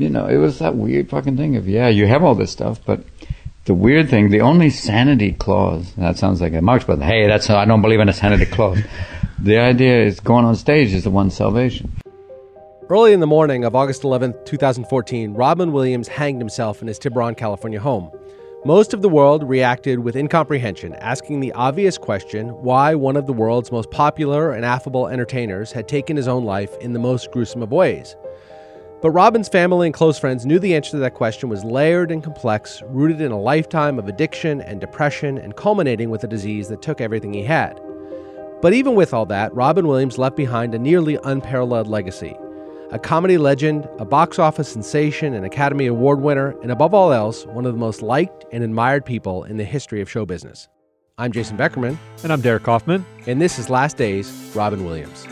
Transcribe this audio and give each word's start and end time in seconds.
You 0.00 0.08
know, 0.08 0.24
it 0.24 0.38
was 0.38 0.60
that 0.60 0.76
weird 0.76 1.10
fucking 1.10 1.36
thing 1.36 1.56
of, 1.56 1.68
yeah, 1.68 1.88
you 1.88 2.06
have 2.06 2.24
all 2.24 2.34
this 2.34 2.50
stuff, 2.50 2.80
but 2.86 3.04
the 3.66 3.74
weird 3.74 4.08
thing, 4.08 4.30
the 4.30 4.40
only 4.40 4.70
sanity 4.70 5.32
clause, 5.32 5.92
that 5.96 6.16
sounds 6.16 6.40
like 6.40 6.54
a 6.54 6.62
march, 6.62 6.86
but 6.86 7.02
hey, 7.02 7.26
that's, 7.26 7.50
I 7.50 7.66
don't 7.66 7.82
believe 7.82 8.00
in 8.00 8.08
a 8.08 8.14
sanity 8.14 8.46
clause. 8.46 8.78
the 9.38 9.58
idea 9.58 10.02
is 10.02 10.18
going 10.18 10.46
on 10.46 10.56
stage 10.56 10.94
is 10.94 11.04
the 11.04 11.10
one 11.10 11.30
salvation. 11.30 11.92
Early 12.88 13.12
in 13.12 13.20
the 13.20 13.26
morning 13.26 13.62
of 13.62 13.76
August 13.76 14.02
11, 14.02 14.36
2014, 14.46 15.34
Robin 15.34 15.70
Williams 15.70 16.08
hanged 16.08 16.40
himself 16.40 16.80
in 16.80 16.88
his 16.88 16.98
Tiburon, 16.98 17.34
California 17.34 17.78
home. 17.78 18.10
Most 18.64 18.94
of 18.94 19.02
the 19.02 19.08
world 19.10 19.46
reacted 19.46 19.98
with 19.98 20.16
incomprehension, 20.16 20.94
asking 20.94 21.40
the 21.40 21.52
obvious 21.52 21.98
question 21.98 22.48
why 22.62 22.94
one 22.94 23.16
of 23.16 23.26
the 23.26 23.34
world's 23.34 23.70
most 23.70 23.90
popular 23.90 24.52
and 24.52 24.64
affable 24.64 25.08
entertainers 25.08 25.72
had 25.72 25.86
taken 25.86 26.16
his 26.16 26.26
own 26.26 26.46
life 26.46 26.74
in 26.78 26.94
the 26.94 26.98
most 26.98 27.30
gruesome 27.32 27.62
of 27.62 27.70
ways. 27.70 28.16
But 29.02 29.12
Robin's 29.12 29.48
family 29.48 29.86
and 29.86 29.94
close 29.94 30.18
friends 30.18 30.44
knew 30.44 30.58
the 30.58 30.74
answer 30.74 30.90
to 30.90 30.98
that 30.98 31.14
question 31.14 31.48
was 31.48 31.64
layered 31.64 32.10
and 32.10 32.22
complex, 32.22 32.82
rooted 32.88 33.22
in 33.22 33.32
a 33.32 33.40
lifetime 33.40 33.98
of 33.98 34.08
addiction 34.08 34.60
and 34.60 34.78
depression, 34.78 35.38
and 35.38 35.56
culminating 35.56 36.10
with 36.10 36.22
a 36.22 36.28
disease 36.28 36.68
that 36.68 36.82
took 36.82 37.00
everything 37.00 37.32
he 37.32 37.42
had. 37.42 37.80
But 38.60 38.74
even 38.74 38.94
with 38.94 39.14
all 39.14 39.24
that, 39.26 39.54
Robin 39.54 39.88
Williams 39.88 40.18
left 40.18 40.36
behind 40.36 40.74
a 40.74 40.78
nearly 40.78 41.18
unparalleled 41.24 41.86
legacy. 41.86 42.36
A 42.90 42.98
comedy 42.98 43.38
legend, 43.38 43.88
a 43.98 44.04
box 44.04 44.38
office 44.38 44.70
sensation, 44.70 45.32
an 45.32 45.44
Academy 45.44 45.86
Award 45.86 46.20
winner, 46.20 46.54
and 46.60 46.70
above 46.70 46.92
all 46.92 47.10
else, 47.10 47.46
one 47.46 47.64
of 47.64 47.72
the 47.72 47.78
most 47.78 48.02
liked 48.02 48.44
and 48.52 48.62
admired 48.62 49.06
people 49.06 49.44
in 49.44 49.56
the 49.56 49.64
history 49.64 50.02
of 50.02 50.10
show 50.10 50.26
business. 50.26 50.68
I'm 51.16 51.32
Jason 51.32 51.56
Beckerman. 51.56 51.96
And 52.22 52.32
I'm 52.32 52.42
Derek 52.42 52.64
Kaufman. 52.64 53.06
And 53.26 53.40
this 53.40 53.58
is 53.58 53.70
Last 53.70 53.96
Days, 53.96 54.30
Robin 54.54 54.84
Williams. 54.84 55.26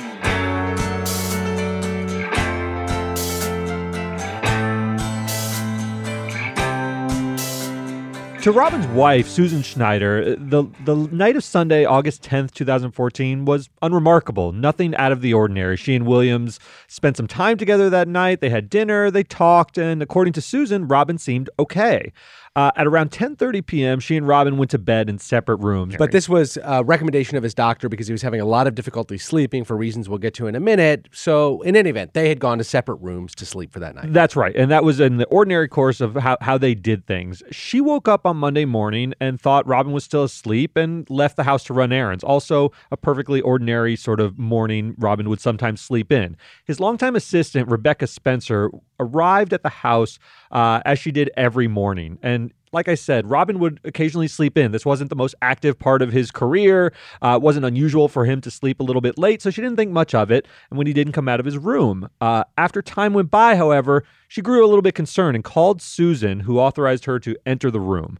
To 8.43 8.53
Robin's 8.53 8.87
wife, 8.87 9.27
Susan 9.29 9.63
Schneider, 9.63 10.37
the, 10.37 10.65
the 10.85 10.95
night 11.11 11.35
of 11.35 11.43
Sunday, 11.43 11.85
August 11.85 12.23
10th, 12.23 12.53
2014, 12.53 13.45
was 13.45 13.69
unremarkable. 13.83 14.53
Nothing 14.53 14.95
out 14.95 15.11
of 15.11 15.23
the 15.23 15.35
ordinary. 15.35 15.77
She 15.77 15.97
and 15.97 16.07
Williams 16.07 16.61
spent 16.87 17.17
some 17.17 17.27
time 17.27 17.57
together 17.59 17.91
that 17.91 18.07
night. 18.07 18.41
They 18.41 18.49
had 18.49 18.71
dinner, 18.71 19.11
they 19.11 19.25
talked, 19.25 19.77
and 19.77 20.01
according 20.01 20.35
to 20.35 20.41
Susan, 20.41 20.87
Robin 20.87 21.19
seemed 21.19 21.51
okay. 21.59 22.13
Uh, 22.59 22.73
at 22.75 22.89
around 22.89 23.13
10:30 23.13 23.65
p.m., 23.65 24.01
she 24.01 24.17
and 24.17 24.27
Robin 24.27 24.57
went 24.57 24.69
to 24.73 24.79
bed 24.79 25.09
in 25.09 25.17
separate 25.17 25.59
rooms. 25.59 25.95
But 25.97 26.11
this 26.11 26.29
was 26.29 26.59
a 26.65 26.83
recommendation 26.83 27.37
of 27.37 27.45
his 27.45 27.55
doctor 27.55 27.89
because 27.89 28.09
he 28.09 28.13
was 28.13 28.21
having 28.21 28.41
a 28.41 28.45
lot 28.45 28.67
of 28.67 28.75
difficulty 28.75 29.17
sleeping 29.17 29.63
for 29.63 29.77
reasons 29.77 30.09
we'll 30.09 30.19
get 30.19 30.35
to 30.35 30.49
in 30.49 30.57
a 30.57 30.61
minute. 30.61 31.09
So, 31.13 31.63
in 31.63 31.77
any 31.77 31.91
event, 31.91 32.15
they 32.15 32.29
had 32.29 32.41
gone 32.41 32.59
to 32.59 32.65
separate 32.65 33.01
rooms 33.01 33.33
to 33.37 33.47
sleep 33.47 33.73
for 33.73 33.79
that 33.79 33.95
night. 33.95 34.13
That's 34.13 34.35
right, 34.35 34.57
and 34.57 34.73
that 34.73 34.83
was 34.83 34.99
in 34.99 35.19
the 35.19 35.27
ordinary 35.27 35.69
course 35.69 36.01
of 36.01 36.17
how 36.17 36.37
how 36.41 36.59
they 36.59 36.75
did 36.75 37.07
things. 37.07 37.45
She 37.53 37.81
woke 37.81 38.09
up 38.09 38.27
on 38.27 38.37
Monday 38.37 38.65
morning 38.65 39.15
and 39.21 39.41
thought 39.41 39.65
Robin 39.65 39.93
was 39.93 40.03
still 40.03 40.25
asleep 40.25 40.77
and 40.77 41.09
left 41.09 41.37
the 41.37 41.45
house 41.45 41.63
to 41.65 41.75
run 41.75 41.93
errands. 41.93 42.25
Also, 42.25 42.73
a 42.91 42.97
perfectly 42.97 43.41
ordinary 43.41 43.95
sort 43.95 44.19
of 44.19 44.37
morning 44.37 44.97
Robin 44.99 45.29
would 45.29 45.41
sometimes 45.41 45.81
sleep 45.81 46.11
in. 46.11 46.37
His 46.65 46.81
longtime 46.81 47.15
assistant 47.15 47.71
Rebecca 47.71 48.09
Spencer 48.09 48.73
arrived 49.01 49.53
at 49.53 49.63
the 49.63 49.69
house 49.69 50.19
uh, 50.51 50.81
as 50.85 50.99
she 50.99 51.11
did 51.11 51.31
every 51.37 51.69
morning. 51.69 52.19
And 52.23 52.53
like 52.73 52.89
I 52.89 52.95
said, 52.95 53.31
Robin 53.31 53.59
would 53.59 53.81
occasionally 53.85 54.29
sleep 54.29 54.59
in. 54.59 54.73
This 54.73 54.87
wasn't 54.87 55.11
the 55.11 55.17
most 55.17 55.35
active 55.43 55.79
part 55.79 56.03
of 56.03 56.13
his 56.13 56.31
career. 56.31 56.93
Uh, 57.23 57.37
it 57.37 57.43
wasn't 57.43 57.67
unusual 57.67 58.09
for 58.09 58.25
him 58.25 58.41
to 58.43 58.51
sleep 58.51 58.81
a 58.81 58.83
little 58.83 59.03
bit 59.03 59.19
late, 59.19 59.43
so 59.43 59.51
she 59.51 59.61
didn't 59.61 59.77
think 59.77 59.91
much 59.91 60.15
of 60.15 60.31
it. 60.31 60.47
And 60.71 60.79
when 60.79 60.87
he 60.87 60.93
didn't 60.93 61.13
come 61.13 61.29
out 61.29 61.41
of 61.41 61.47
his 61.47 61.59
room, 61.59 62.09
uh, 62.21 62.45
after 62.57 62.83
time 62.83 63.15
went 63.15 63.31
by, 63.31 63.57
however, 63.57 64.05
she 64.29 64.43
grew 64.43 64.65
a 64.65 64.69
little 64.69 64.83
bit 64.83 64.95
concerned 64.95 65.37
and 65.37 65.45
called 65.45 65.81
Susan, 65.81 66.41
who 66.41 66.59
authorized 66.59 67.07
her 67.07 67.19
to 67.21 67.37
enter 67.47 67.71
the 67.71 67.81
room. 67.81 68.19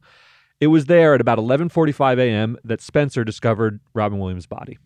It 0.61 0.69
was 0.69 0.87
there 0.87 1.15
at 1.15 1.21
about 1.21 1.39
11:45 1.39 2.19
a.m. 2.19 2.57
that 2.65 2.81
Spencer 2.81 3.25
discovered 3.25 3.81
Robin 3.95 4.19
Williams' 4.19 4.47
body. 4.47 4.79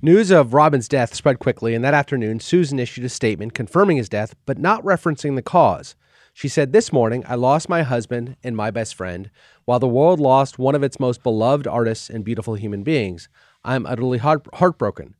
News 0.00 0.30
of 0.30 0.54
Robin's 0.54 0.88
death 0.88 1.14
spread 1.14 1.38
quickly, 1.38 1.74
and 1.74 1.84
that 1.84 1.94
afternoon, 1.94 2.40
Susan 2.40 2.78
issued 2.78 3.04
a 3.04 3.08
statement 3.08 3.54
confirming 3.54 3.98
his 3.98 4.08
death, 4.08 4.34
but 4.46 4.58
not 4.58 4.82
referencing 4.82 5.36
the 5.36 5.42
cause. 5.42 5.94
She 6.32 6.48
said, 6.48 6.72
This 6.72 6.92
morning, 6.92 7.24
I 7.28 7.34
lost 7.34 7.68
my 7.68 7.82
husband 7.82 8.36
and 8.42 8.56
my 8.56 8.70
best 8.70 8.94
friend, 8.94 9.30
while 9.64 9.78
the 9.78 9.88
world 9.88 10.18
lost 10.18 10.58
one 10.58 10.74
of 10.74 10.82
its 10.82 10.98
most 10.98 11.22
beloved 11.22 11.66
artists 11.66 12.08
and 12.08 12.24
beautiful 12.24 12.54
human 12.54 12.82
beings. 12.82 13.28
I 13.64 13.74
am 13.74 13.86
utterly 13.86 14.18
heart- 14.18 14.46
heartbroken. 14.54 15.14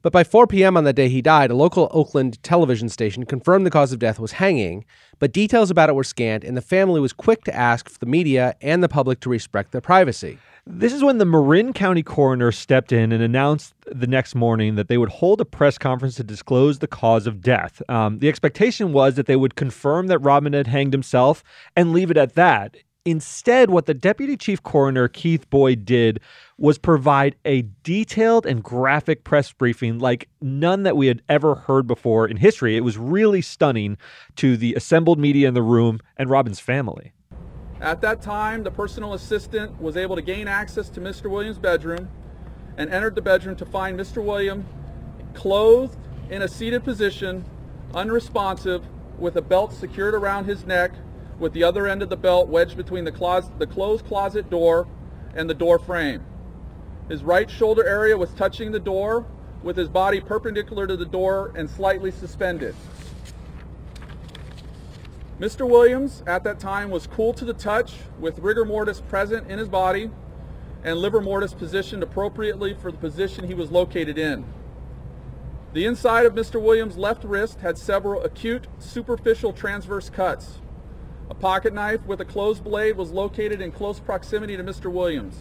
But 0.00 0.12
by 0.12 0.22
4 0.22 0.46
p.m. 0.46 0.76
on 0.76 0.84
the 0.84 0.92
day 0.92 1.08
he 1.08 1.22
died, 1.22 1.50
a 1.50 1.54
local 1.54 1.88
Oakland 1.90 2.42
television 2.42 2.90
station 2.90 3.24
confirmed 3.24 3.64
the 3.64 3.70
cause 3.70 3.90
of 3.90 3.98
death 3.98 4.20
was 4.20 4.32
hanging, 4.32 4.84
but 5.18 5.32
details 5.32 5.70
about 5.70 5.88
it 5.88 5.94
were 5.94 6.04
scant, 6.04 6.44
and 6.44 6.56
the 6.56 6.62
family 6.62 7.00
was 7.00 7.14
quick 7.14 7.42
to 7.44 7.56
ask 7.56 7.88
for 7.88 7.98
the 7.98 8.06
media 8.06 8.54
and 8.60 8.82
the 8.82 8.88
public 8.88 9.20
to 9.20 9.30
respect 9.30 9.72
their 9.72 9.80
privacy. 9.80 10.38
This 10.66 10.94
is 10.94 11.04
when 11.04 11.18
the 11.18 11.26
Marin 11.26 11.74
County 11.74 12.02
coroner 12.02 12.50
stepped 12.50 12.90
in 12.90 13.12
and 13.12 13.22
announced 13.22 13.74
the 13.86 14.06
next 14.06 14.34
morning 14.34 14.76
that 14.76 14.88
they 14.88 14.96
would 14.96 15.10
hold 15.10 15.42
a 15.42 15.44
press 15.44 15.76
conference 15.76 16.14
to 16.14 16.24
disclose 16.24 16.78
the 16.78 16.86
cause 16.86 17.26
of 17.26 17.42
death. 17.42 17.82
Um, 17.90 18.18
the 18.20 18.30
expectation 18.30 18.94
was 18.94 19.16
that 19.16 19.26
they 19.26 19.36
would 19.36 19.56
confirm 19.56 20.06
that 20.06 20.20
Robin 20.20 20.54
had 20.54 20.66
hanged 20.66 20.94
himself 20.94 21.44
and 21.76 21.92
leave 21.92 22.10
it 22.10 22.16
at 22.16 22.34
that. 22.36 22.78
Instead, 23.04 23.68
what 23.68 23.84
the 23.84 23.92
deputy 23.92 24.38
chief 24.38 24.62
coroner, 24.62 25.06
Keith 25.06 25.50
Boyd, 25.50 25.84
did 25.84 26.20
was 26.56 26.78
provide 26.78 27.36
a 27.44 27.66
detailed 27.82 28.46
and 28.46 28.62
graphic 28.62 29.24
press 29.24 29.52
briefing 29.52 29.98
like 29.98 30.30
none 30.40 30.84
that 30.84 30.96
we 30.96 31.08
had 31.08 31.20
ever 31.28 31.56
heard 31.56 31.86
before 31.86 32.26
in 32.26 32.38
history. 32.38 32.78
It 32.78 32.80
was 32.80 32.96
really 32.96 33.42
stunning 33.42 33.98
to 34.36 34.56
the 34.56 34.72
assembled 34.72 35.18
media 35.18 35.46
in 35.46 35.52
the 35.52 35.60
room 35.60 36.00
and 36.16 36.30
Robin's 36.30 36.60
family. 36.60 37.12
At 37.84 38.00
that 38.00 38.22
time, 38.22 38.62
the 38.62 38.70
personal 38.70 39.12
assistant 39.12 39.78
was 39.78 39.94
able 39.94 40.16
to 40.16 40.22
gain 40.22 40.48
access 40.48 40.88
to 40.88 41.02
Mr. 41.02 41.30
Williams' 41.30 41.58
bedroom 41.58 42.08
and 42.78 42.88
entered 42.88 43.14
the 43.14 43.20
bedroom 43.20 43.56
to 43.56 43.66
find 43.66 44.00
Mr. 44.00 44.24
William 44.24 44.66
clothed 45.34 45.98
in 46.30 46.40
a 46.40 46.48
seated 46.48 46.82
position, 46.82 47.44
unresponsive, 47.94 48.86
with 49.18 49.36
a 49.36 49.42
belt 49.42 49.74
secured 49.74 50.14
around 50.14 50.46
his 50.46 50.64
neck, 50.64 50.92
with 51.38 51.52
the 51.52 51.62
other 51.62 51.86
end 51.86 52.02
of 52.02 52.08
the 52.08 52.16
belt 52.16 52.48
wedged 52.48 52.78
between 52.78 53.04
the, 53.04 53.12
closet, 53.12 53.58
the 53.58 53.66
closed 53.66 54.06
closet 54.06 54.48
door 54.48 54.88
and 55.34 55.50
the 55.50 55.54
door 55.54 55.78
frame. 55.78 56.24
His 57.10 57.22
right 57.22 57.50
shoulder 57.50 57.84
area 57.84 58.16
was 58.16 58.30
touching 58.30 58.72
the 58.72 58.80
door, 58.80 59.26
with 59.62 59.76
his 59.76 59.90
body 59.90 60.22
perpendicular 60.22 60.86
to 60.86 60.96
the 60.96 61.04
door 61.04 61.52
and 61.54 61.68
slightly 61.68 62.12
suspended. 62.12 62.74
Mr. 65.40 65.68
Williams 65.68 66.22
at 66.28 66.44
that 66.44 66.60
time 66.60 66.90
was 66.90 67.08
cool 67.08 67.32
to 67.34 67.44
the 67.44 67.52
touch 67.52 67.94
with 68.20 68.38
rigor 68.38 68.64
mortis 68.64 69.00
present 69.00 69.50
in 69.50 69.58
his 69.58 69.68
body 69.68 70.08
and 70.84 70.98
livor 70.98 71.20
mortis 71.20 71.52
positioned 71.52 72.04
appropriately 72.04 72.72
for 72.72 72.92
the 72.92 72.98
position 72.98 73.48
he 73.48 73.54
was 73.54 73.72
located 73.72 74.16
in. 74.16 74.44
The 75.72 75.86
inside 75.86 76.24
of 76.24 76.34
Mr. 76.34 76.62
Williams' 76.62 76.96
left 76.96 77.24
wrist 77.24 77.60
had 77.60 77.76
several 77.76 78.22
acute 78.22 78.68
superficial 78.78 79.52
transverse 79.52 80.08
cuts. 80.08 80.60
A 81.28 81.34
pocket 81.34 81.74
knife 81.74 82.06
with 82.06 82.20
a 82.20 82.24
closed 82.24 82.62
blade 82.62 82.96
was 82.96 83.10
located 83.10 83.60
in 83.60 83.72
close 83.72 83.98
proximity 83.98 84.56
to 84.56 84.62
Mr. 84.62 84.92
Williams. 84.92 85.36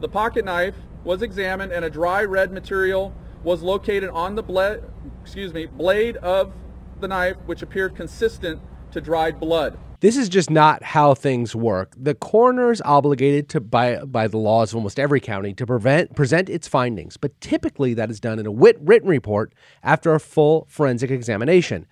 The 0.00 0.08
pocket 0.08 0.44
knife 0.44 0.76
was 1.02 1.22
examined 1.22 1.72
and 1.72 1.84
a 1.84 1.90
dry 1.90 2.22
red 2.22 2.52
material 2.52 3.12
was 3.42 3.62
located 3.62 4.10
on 4.10 4.36
the 4.36 4.44
blade, 4.44 4.80
excuse 5.22 5.52
me, 5.52 5.66
blade 5.66 6.18
of 6.18 6.52
the 7.00 7.08
knife 7.08 7.36
which 7.46 7.62
appeared 7.62 7.96
consistent 7.96 8.60
to 8.96 9.00
dried 9.00 9.38
blood. 9.38 9.78
This 10.00 10.16
is 10.16 10.28
just 10.28 10.50
not 10.50 10.82
how 10.82 11.14
things 11.14 11.54
work. 11.54 11.94
The 11.96 12.14
coroner 12.14 12.70
is 12.70 12.82
obligated 12.82 13.48
to 13.50 13.60
by 13.60 13.96
by 14.04 14.28
the 14.28 14.36
laws 14.36 14.72
of 14.72 14.76
almost 14.76 14.98
every 14.98 15.20
county 15.20 15.54
to 15.54 15.66
prevent 15.66 16.14
present 16.14 16.50
its 16.50 16.68
findings, 16.68 17.16
but 17.16 17.38
typically 17.40 17.94
that 17.94 18.10
is 18.10 18.20
done 18.20 18.38
in 18.38 18.46
a 18.46 18.52
wit 18.52 18.76
written 18.80 19.08
report 19.08 19.54
after 19.82 20.14
a 20.14 20.20
full 20.20 20.66
forensic 20.68 21.10
examination. 21.10 21.86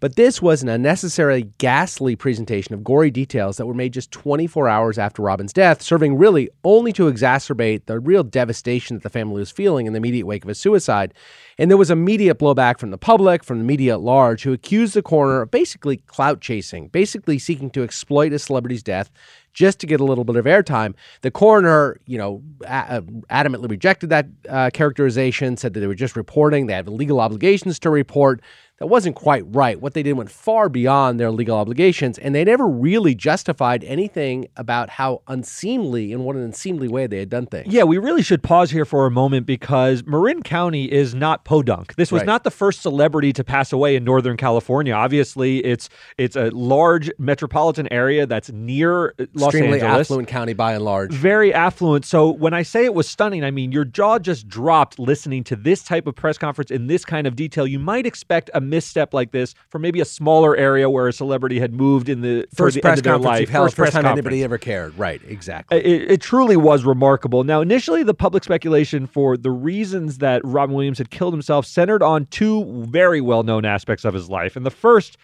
But 0.00 0.16
this 0.16 0.42
was 0.42 0.62
an 0.62 0.68
unnecessarily 0.68 1.50
ghastly 1.58 2.16
presentation 2.16 2.74
of 2.74 2.84
gory 2.84 3.10
details 3.10 3.56
that 3.56 3.66
were 3.66 3.74
made 3.74 3.92
just 3.92 4.10
24 4.10 4.68
hours 4.68 4.98
after 4.98 5.22
Robin's 5.22 5.52
death, 5.52 5.82
serving 5.82 6.16
really 6.16 6.50
only 6.64 6.92
to 6.94 7.10
exacerbate 7.10 7.86
the 7.86 8.00
real 8.00 8.22
devastation 8.22 8.96
that 8.96 9.02
the 9.02 9.10
family 9.10 9.40
was 9.40 9.50
feeling 9.50 9.86
in 9.86 9.92
the 9.92 9.98
immediate 9.98 10.26
wake 10.26 10.44
of 10.44 10.48
his 10.48 10.58
suicide. 10.58 11.14
And 11.58 11.70
there 11.70 11.78
was 11.78 11.90
immediate 11.90 12.38
blowback 12.38 12.78
from 12.78 12.90
the 12.90 12.98
public, 12.98 13.44
from 13.44 13.58
the 13.58 13.64
media 13.64 13.94
at 13.94 14.00
large, 14.00 14.42
who 14.42 14.52
accused 14.52 14.94
the 14.94 15.02
coroner 15.02 15.42
of 15.42 15.50
basically 15.50 15.98
clout 15.98 16.40
chasing, 16.40 16.88
basically 16.88 17.38
seeking 17.38 17.70
to 17.70 17.82
exploit 17.82 18.32
a 18.32 18.38
celebrity's 18.38 18.82
death 18.82 19.10
just 19.54 19.78
to 19.78 19.86
get 19.86 20.00
a 20.00 20.04
little 20.04 20.24
bit 20.24 20.36
of 20.36 20.44
airtime. 20.44 20.94
The 21.22 21.30
coroner, 21.30 22.00
you 22.06 22.18
know, 22.18 22.42
a- 22.66 23.02
adamantly 23.30 23.70
rejected 23.70 24.10
that 24.10 24.26
uh, 24.48 24.70
characterization, 24.74 25.56
said 25.56 25.74
that 25.74 25.80
they 25.80 25.86
were 25.86 25.94
just 25.94 26.16
reporting, 26.16 26.66
they 26.66 26.72
had 26.74 26.88
legal 26.88 27.20
obligations 27.20 27.78
to 27.80 27.90
report 27.90 28.42
that 28.78 28.88
wasn't 28.88 29.14
quite 29.14 29.44
right. 29.54 29.80
What 29.80 29.94
they 29.94 30.02
did 30.02 30.14
went 30.14 30.30
far 30.30 30.68
beyond 30.68 31.20
their 31.20 31.30
legal 31.30 31.56
obligations, 31.56 32.18
and 32.18 32.34
they 32.34 32.44
never 32.44 32.66
really 32.68 33.14
justified 33.14 33.84
anything 33.84 34.48
about 34.56 34.90
how 34.90 35.22
unseemly, 35.28 36.10
in 36.10 36.24
what 36.24 36.34
an 36.34 36.42
unseemly 36.42 36.88
way 36.88 37.06
they 37.06 37.18
had 37.18 37.28
done 37.30 37.46
things. 37.46 37.72
Yeah, 37.72 37.84
we 37.84 37.98
really 37.98 38.22
should 38.22 38.42
pause 38.42 38.70
here 38.72 38.84
for 38.84 39.06
a 39.06 39.10
moment 39.10 39.46
because 39.46 40.02
Marin 40.04 40.42
County 40.42 40.90
is 40.90 41.14
not 41.14 41.44
Podunk. 41.44 41.94
This 41.94 42.10
was 42.10 42.20
Right. 42.20 42.26
not 42.26 42.42
the 42.44 42.50
first 42.50 42.82
celebrity 42.82 43.32
to 43.34 43.44
pass 43.44 43.72
away 43.72 43.94
in 43.94 44.02
Northern 44.04 44.36
California. 44.36 44.92
Obviously, 44.92 45.58
it's 45.64 45.88
it's 46.18 46.34
a 46.34 46.50
large 46.50 47.10
metropolitan 47.18 47.86
area 47.92 48.26
that's 48.26 48.50
near 48.50 49.14
uh, 49.20 49.26
Los 49.34 49.54
Extremely 49.54 49.80
Angeles. 49.80 50.08
affluent 50.08 50.28
county 50.28 50.52
by 50.52 50.72
and 50.74 50.84
large. 50.84 51.12
Very 51.12 51.54
affluent. 51.54 52.04
So 52.04 52.30
when 52.30 52.54
I 52.54 52.62
say 52.62 52.84
it 52.84 52.94
was 52.94 53.08
stunning, 53.08 53.44
I 53.44 53.50
mean 53.52 53.70
your 53.70 53.84
jaw 53.84 54.18
just 54.18 54.48
dropped 54.48 54.98
listening 54.98 55.44
to 55.44 55.56
this 55.56 55.82
type 55.84 56.06
of 56.06 56.16
press 56.16 56.38
conference 56.38 56.70
in 56.70 56.86
this 56.88 57.04
kind 57.04 57.26
of 57.26 57.36
detail. 57.36 57.66
You 57.66 57.78
might 57.78 58.06
expect 58.06 58.50
a 58.54 58.60
misstep 58.70 59.14
like 59.14 59.30
this 59.32 59.54
for 59.68 59.78
maybe 59.78 60.00
a 60.00 60.04
smaller 60.04 60.56
area 60.56 60.88
where 60.88 61.08
a 61.08 61.12
celebrity 61.12 61.60
had 61.60 61.72
moved 61.72 62.08
in 62.08 62.20
the 62.20 62.46
First 62.54 62.74
the 62.74 62.80
press 62.80 62.92
end 62.92 62.98
of 62.98 63.04
their 63.04 63.12
conference 63.14 63.40
life. 63.40 63.48
held, 63.48 63.66
first, 63.66 63.76
press 63.76 63.92
time 63.92 64.02
conference. 64.02 64.18
anybody 64.18 64.44
ever 64.44 64.58
cared. 64.58 64.98
Right, 64.98 65.20
exactly. 65.26 65.78
It, 65.78 66.10
it 66.10 66.20
truly 66.20 66.56
was 66.56 66.84
remarkable. 66.84 67.44
Now, 67.44 67.60
initially, 67.60 68.02
the 68.02 68.14
public 68.14 68.44
speculation 68.44 69.06
for 69.06 69.36
the 69.36 69.50
reasons 69.50 70.18
that 70.18 70.42
Robin 70.44 70.74
Williams 70.74 70.98
had 70.98 71.10
killed 71.10 71.34
himself 71.34 71.66
centered 71.66 72.02
on 72.02 72.26
two 72.26 72.84
very 72.88 73.20
well 73.20 73.42
known 73.42 73.64
aspects 73.64 74.04
of 74.04 74.14
his 74.14 74.28
life. 74.28 74.56
And 74.56 74.64
the 74.64 74.70
first, 74.70 75.16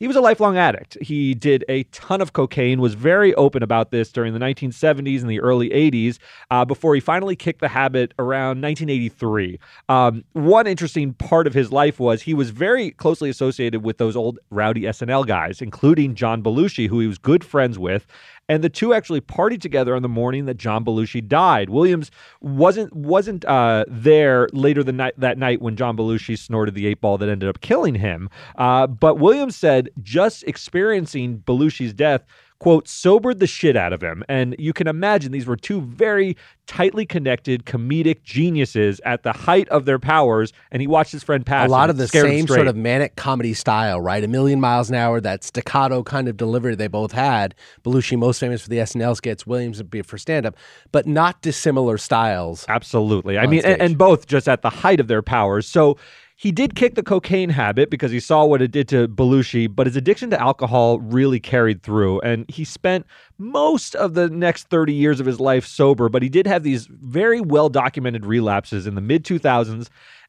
he 0.00 0.06
was 0.06 0.16
a 0.16 0.20
lifelong 0.20 0.56
addict. 0.56 0.96
He 1.00 1.34
did 1.34 1.64
a 1.68 1.82
ton 1.84 2.20
of 2.20 2.32
cocaine, 2.32 2.80
was 2.80 2.94
very 2.94 3.34
open 3.34 3.62
about 3.62 3.90
this 3.90 4.12
during 4.12 4.32
the 4.32 4.38
1970s 4.38 5.20
and 5.20 5.30
the 5.30 5.40
early 5.40 5.70
80s 5.70 6.18
uh, 6.50 6.64
before 6.64 6.94
he 6.94 7.00
finally 7.00 7.34
kicked 7.34 7.60
the 7.60 7.68
habit 7.68 8.14
around 8.18 8.62
1983. 8.62 9.58
Um, 9.88 10.24
one 10.34 10.68
interesting 10.68 11.14
part 11.14 11.48
of 11.48 11.54
his 11.54 11.72
life 11.72 11.98
was 11.98 12.22
he 12.22 12.34
was 12.34 12.50
very 12.50 12.92
closely 12.92 13.28
associated 13.28 13.82
with 13.82 13.98
those 13.98 14.14
old 14.14 14.38
rowdy 14.50 14.82
SNL 14.82 15.26
guys, 15.26 15.60
including 15.60 16.14
John 16.14 16.42
Belushi, 16.42 16.88
who 16.88 17.00
he 17.00 17.08
was 17.08 17.18
good 17.18 17.44
friends 17.44 17.78
with. 17.78 18.06
And 18.48 18.64
the 18.64 18.68
two 18.70 18.94
actually 18.94 19.20
partied 19.20 19.60
together 19.60 19.94
on 19.94 20.02
the 20.02 20.08
morning 20.08 20.46
that 20.46 20.56
John 20.56 20.84
Belushi 20.84 21.26
died. 21.26 21.68
Williams 21.68 22.10
wasn't 22.40 22.94
wasn't 22.94 23.44
uh, 23.44 23.84
there 23.88 24.48
later 24.52 24.82
the 24.82 24.92
night 24.92 25.14
that 25.18 25.36
night 25.36 25.60
when 25.60 25.76
John 25.76 25.96
Belushi 25.96 26.38
snorted 26.38 26.74
the 26.74 26.86
eight 26.86 27.00
ball 27.00 27.18
that 27.18 27.28
ended 27.28 27.48
up 27.48 27.60
killing 27.60 27.94
him. 27.94 28.30
Uh, 28.56 28.86
but 28.86 29.18
Williams 29.18 29.56
said 29.56 29.90
just 30.02 30.44
experiencing 30.44 31.38
Belushi's 31.46 31.92
death 31.92 32.24
quote 32.60 32.88
sobered 32.88 33.38
the 33.38 33.46
shit 33.46 33.76
out 33.76 33.92
of 33.92 34.02
him 34.02 34.24
and 34.28 34.56
you 34.58 34.72
can 34.72 34.86
imagine 34.86 35.32
these 35.32 35.46
were 35.46 35.56
two 35.56 35.80
very 35.80 36.36
tightly 36.66 37.06
connected 37.06 37.64
comedic 37.64 38.22
geniuses 38.22 39.00
at 39.04 39.22
the 39.22 39.32
height 39.32 39.68
of 39.68 39.84
their 39.84 39.98
powers 39.98 40.52
and 40.70 40.82
he 40.82 40.86
watched 40.86 41.12
his 41.12 41.22
friend 41.22 41.46
pass 41.46 41.68
a 41.68 41.70
lot 41.70 41.90
of 41.90 41.96
the 41.96 42.08
same 42.08 42.46
sort 42.46 42.66
of 42.66 42.76
manic 42.76 43.16
comedy 43.16 43.54
style, 43.54 44.00
right? 44.00 44.24
A 44.24 44.28
million 44.28 44.60
miles 44.60 44.88
an 44.88 44.96
hour, 44.96 45.20
that 45.20 45.44
staccato 45.44 46.02
kind 46.02 46.28
of 46.28 46.36
delivery 46.36 46.74
they 46.74 46.88
both 46.88 47.12
had. 47.12 47.54
Belushi 47.84 48.18
most 48.18 48.38
famous 48.38 48.62
for 48.62 48.68
the 48.68 48.78
SNL 48.78 49.16
skits, 49.16 49.46
Williams 49.46 49.78
would 49.78 49.90
be 49.90 50.02
for 50.02 50.18
stand 50.18 50.46
up, 50.46 50.56
but 50.92 51.06
not 51.06 51.40
dissimilar 51.42 51.98
styles. 51.98 52.64
Absolutely. 52.68 53.38
I 53.38 53.46
mean, 53.46 53.62
and, 53.64 53.80
and 53.80 53.98
both 53.98 54.26
just 54.26 54.48
at 54.48 54.62
the 54.62 54.70
height 54.70 55.00
of 55.00 55.08
their 55.08 55.22
powers. 55.22 55.66
So 55.66 55.96
he 56.40 56.52
did 56.52 56.76
kick 56.76 56.94
the 56.94 57.02
cocaine 57.02 57.50
habit 57.50 57.90
because 57.90 58.12
he 58.12 58.20
saw 58.20 58.44
what 58.44 58.62
it 58.62 58.70
did 58.70 58.86
to 58.86 59.08
Belushi, 59.08 59.66
but 59.74 59.88
his 59.88 59.96
addiction 59.96 60.30
to 60.30 60.40
alcohol 60.40 61.00
really 61.00 61.40
carried 61.40 61.82
through. 61.82 62.20
And 62.20 62.48
he 62.48 62.64
spent 62.64 63.06
most 63.38 63.96
of 63.96 64.14
the 64.14 64.30
next 64.30 64.70
30 64.70 64.94
years 64.94 65.18
of 65.18 65.26
his 65.26 65.40
life 65.40 65.66
sober, 65.66 66.08
but 66.08 66.22
he 66.22 66.28
did 66.28 66.46
have 66.46 66.62
these 66.62 66.86
very 66.86 67.40
well 67.40 67.68
documented 67.68 68.24
relapses 68.24 68.86
in 68.86 68.94
the 68.94 69.00
mid 69.00 69.24
2000s 69.24 69.88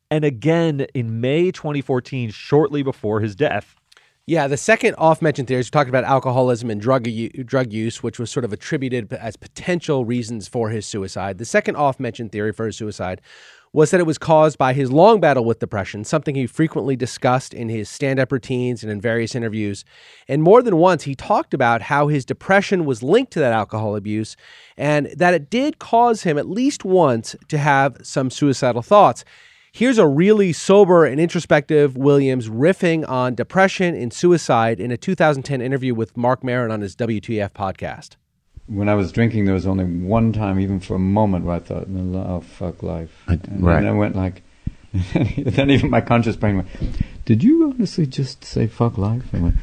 and 0.09 0.25
again 0.25 0.87
in 0.95 1.21
May 1.21 1.51
2014, 1.51 2.31
shortly 2.31 2.81
before 2.81 3.19
his 3.19 3.35
death. 3.35 3.75
Yeah, 4.25 4.47
the 4.47 4.57
second 4.57 4.95
off-mentioned 4.97 5.47
theories 5.47 5.67
we 5.67 5.71
talked 5.71 5.89
about 5.89 6.03
alcoholism 6.03 6.69
and 6.71 6.81
drug 6.81 7.05
u- 7.07 7.29
drug 7.29 7.71
use, 7.71 8.01
which 8.01 8.19
was 8.19 8.29
sort 8.29 8.45
of 8.45 8.53
attributed 8.53 9.11
as 9.13 9.35
potential 9.35 10.05
reasons 10.05 10.47
for 10.47 10.69
his 10.69 10.85
suicide. 10.85 11.37
The 11.39 11.45
second 11.45 11.77
off-mentioned 11.77 12.31
theory 12.31 12.53
for 12.53 12.67
his 12.67 12.77
suicide 12.77 13.21
was 13.71 13.91
that 13.91 13.99
it 13.99 14.05
was 14.05 14.17
caused 14.17 14.57
by 14.57 14.73
his 14.73 14.91
long 14.91 15.19
battle 15.19 15.45
with 15.45 15.59
depression, 15.59 16.03
something 16.03 16.33
he 16.33 16.47
frequently 16.47 16.95
discussed 16.95 17.53
in 17.53 17.69
his 17.69 17.87
stand-up 17.87 18.31
routines 18.31 18.81
and 18.81 18.91
in 18.91 18.99
various 18.99 19.35
interviews. 19.35 19.85
And 20.27 20.41
more 20.41 20.63
than 20.63 20.77
once, 20.77 21.03
he 21.03 21.13
talked 21.13 21.53
about 21.53 21.83
how 21.83 22.07
his 22.07 22.25
depression 22.25 22.85
was 22.85 23.03
linked 23.03 23.31
to 23.33 23.39
that 23.39 23.53
alcohol 23.53 23.95
abuse, 23.95 24.35
and 24.75 25.07
that 25.15 25.33
it 25.33 25.49
did 25.49 25.77
cause 25.77 26.23
him 26.23 26.37
at 26.37 26.49
least 26.49 26.83
once 26.83 27.35
to 27.47 27.57
have 27.59 27.97
some 28.01 28.29
suicidal 28.31 28.81
thoughts. 28.81 29.23
Here's 29.71 29.99
a 29.99 30.07
really 30.07 30.51
sober 30.51 31.05
and 31.05 31.21
introspective 31.21 31.95
Williams 31.95 32.49
riffing 32.49 33.07
on 33.07 33.35
depression 33.35 33.93
and 33.93 34.11
suicide 34.11 34.79
in 34.79 34.91
a 34.91 34.97
2010 34.97 35.61
interview 35.61 35.93
with 35.93 36.17
Marc 36.17 36.43
Maron 36.43 36.71
on 36.71 36.81
his 36.81 36.95
WTF 36.95 37.51
podcast. 37.51 38.15
When 38.69 38.87
I 38.87 38.93
was 38.95 39.11
drinking, 39.11 39.45
there 39.45 39.53
was 39.55 39.65
only 39.65 39.83
one 39.83 40.31
time, 40.31 40.59
even 40.59 40.79
for 40.79 40.95
a 40.95 40.99
moment, 40.99 41.43
where 41.45 41.55
I 41.55 41.59
thought, 41.59 41.87
"Oh 41.89 42.41
fuck 42.41 42.83
life," 42.83 43.23
I- 43.27 43.33
and 43.33 43.63
right. 43.63 43.81
then 43.81 43.87
I 43.87 43.97
went 43.97 44.15
like, 44.15 44.43
then 45.13 45.69
even 45.71 45.89
my 45.89 46.01
conscious 46.01 46.35
brain 46.35 46.57
went, 46.57 46.67
"Did 47.25 47.43
you 47.43 47.71
honestly 47.73 48.05
just 48.05 48.43
say 48.43 48.67
fuck 48.67 48.97
life?" 48.97 49.23
I 49.33 49.39
went, 49.39 49.55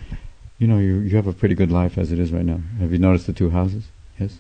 "You 0.59 0.67
know, 0.67 0.79
you 0.79 0.97
you 0.99 1.17
have 1.17 1.27
a 1.29 1.33
pretty 1.33 1.55
good 1.55 1.71
life 1.71 1.99
as 1.99 2.11
it 2.13 2.19
is 2.19 2.33
right 2.33 2.45
now. 2.45 2.61
Have 2.81 2.91
you 2.93 2.99
noticed 2.99 3.27
the 3.27 3.33
two 3.33 3.51
houses? 3.51 3.85
Yes. 4.19 4.39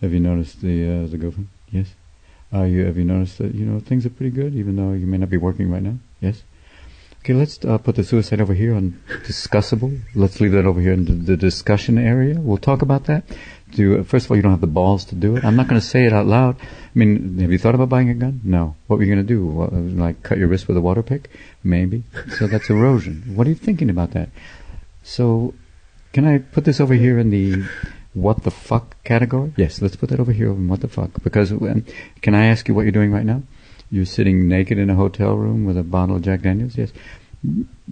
Have 0.00 0.12
you 0.12 0.20
noticed 0.20 0.60
the 0.62 1.04
uh, 1.04 1.06
the 1.06 1.16
girlfriend? 1.18 1.48
Yes. 1.70 1.94
Uh, 2.52 2.64
you 2.64 2.84
have 2.84 2.98
you 2.98 3.04
noticed 3.04 3.38
that 3.38 3.54
you 3.54 3.64
know 3.64 3.78
things 3.80 4.04
are 4.04 4.10
pretty 4.10 4.30
good, 4.34 4.54
even 4.54 4.76
though 4.76 4.92
you 4.92 5.06
may 5.06 5.16
not 5.18 5.30
be 5.30 5.36
working 5.36 5.70
right 5.70 5.82
now? 5.82 5.96
Yes. 6.20 6.42
Okay, 7.20 7.34
let's 7.34 7.64
uh, 7.64 7.78
put 7.78 7.94
the 7.94 8.02
suicide 8.02 8.40
over 8.40 8.52
here 8.52 8.74
on 8.74 9.00
discussable. 9.24 9.96
Let's 10.12 10.40
leave 10.40 10.50
that 10.52 10.66
over 10.66 10.80
here 10.80 10.92
in 10.92 11.04
the, 11.04 11.12
the 11.12 11.36
discussion 11.36 11.96
area. 11.96 12.34
We'll 12.40 12.58
talk 12.58 12.82
about 12.82 13.04
that. 13.04 13.22
Do 13.74 14.02
first 14.04 14.26
of 14.26 14.30
all, 14.30 14.36
you 14.36 14.42
don't 14.42 14.52
have 14.52 14.60
the 14.60 14.66
balls 14.66 15.04
to 15.06 15.14
do 15.14 15.36
it. 15.36 15.44
I'm 15.44 15.56
not 15.56 15.68
going 15.68 15.80
to 15.80 15.86
say 15.86 16.04
it 16.04 16.12
out 16.12 16.26
loud. 16.26 16.56
I 16.60 16.66
mean, 16.94 17.38
have 17.38 17.50
you 17.50 17.58
thought 17.58 17.74
about 17.74 17.88
buying 17.88 18.10
a 18.10 18.14
gun? 18.14 18.40
No. 18.44 18.76
What 18.86 18.98
were 18.98 19.04
you 19.04 19.14
going 19.14 19.26
to 19.26 19.34
do? 19.34 19.46
What, 19.46 19.72
like 19.72 20.22
cut 20.22 20.38
your 20.38 20.48
wrist 20.48 20.68
with 20.68 20.76
a 20.76 20.80
water 20.80 21.02
pick? 21.02 21.30
Maybe. 21.64 22.04
So 22.38 22.46
that's 22.46 22.68
erosion. 22.70 23.34
What 23.34 23.46
are 23.46 23.50
you 23.50 23.56
thinking 23.56 23.88
about 23.88 24.12
that? 24.12 24.28
So, 25.02 25.54
can 26.12 26.26
I 26.26 26.38
put 26.38 26.64
this 26.64 26.80
over 26.80 26.94
here 26.94 27.18
in 27.18 27.30
the 27.30 27.64
what 28.14 28.42
the 28.44 28.50
fuck 28.50 29.02
category? 29.04 29.52
Yes, 29.56 29.80
let's 29.80 29.96
put 29.96 30.10
that 30.10 30.20
over 30.20 30.32
here 30.32 30.48
in 30.48 30.68
what 30.68 30.80
the 30.80 30.88
fuck. 30.88 31.10
Because 31.22 31.50
um, 31.50 31.84
can 32.20 32.34
I 32.34 32.46
ask 32.46 32.68
you 32.68 32.74
what 32.74 32.82
you're 32.82 32.92
doing 32.92 33.10
right 33.10 33.24
now? 33.24 33.42
You're 33.90 34.06
sitting 34.06 34.48
naked 34.48 34.78
in 34.78 34.90
a 34.90 34.94
hotel 34.94 35.34
room 35.36 35.64
with 35.64 35.76
a 35.76 35.82
bottle 35.82 36.16
of 36.16 36.22
Jack 36.22 36.42
Daniels. 36.42 36.76
Yes. 36.76 36.92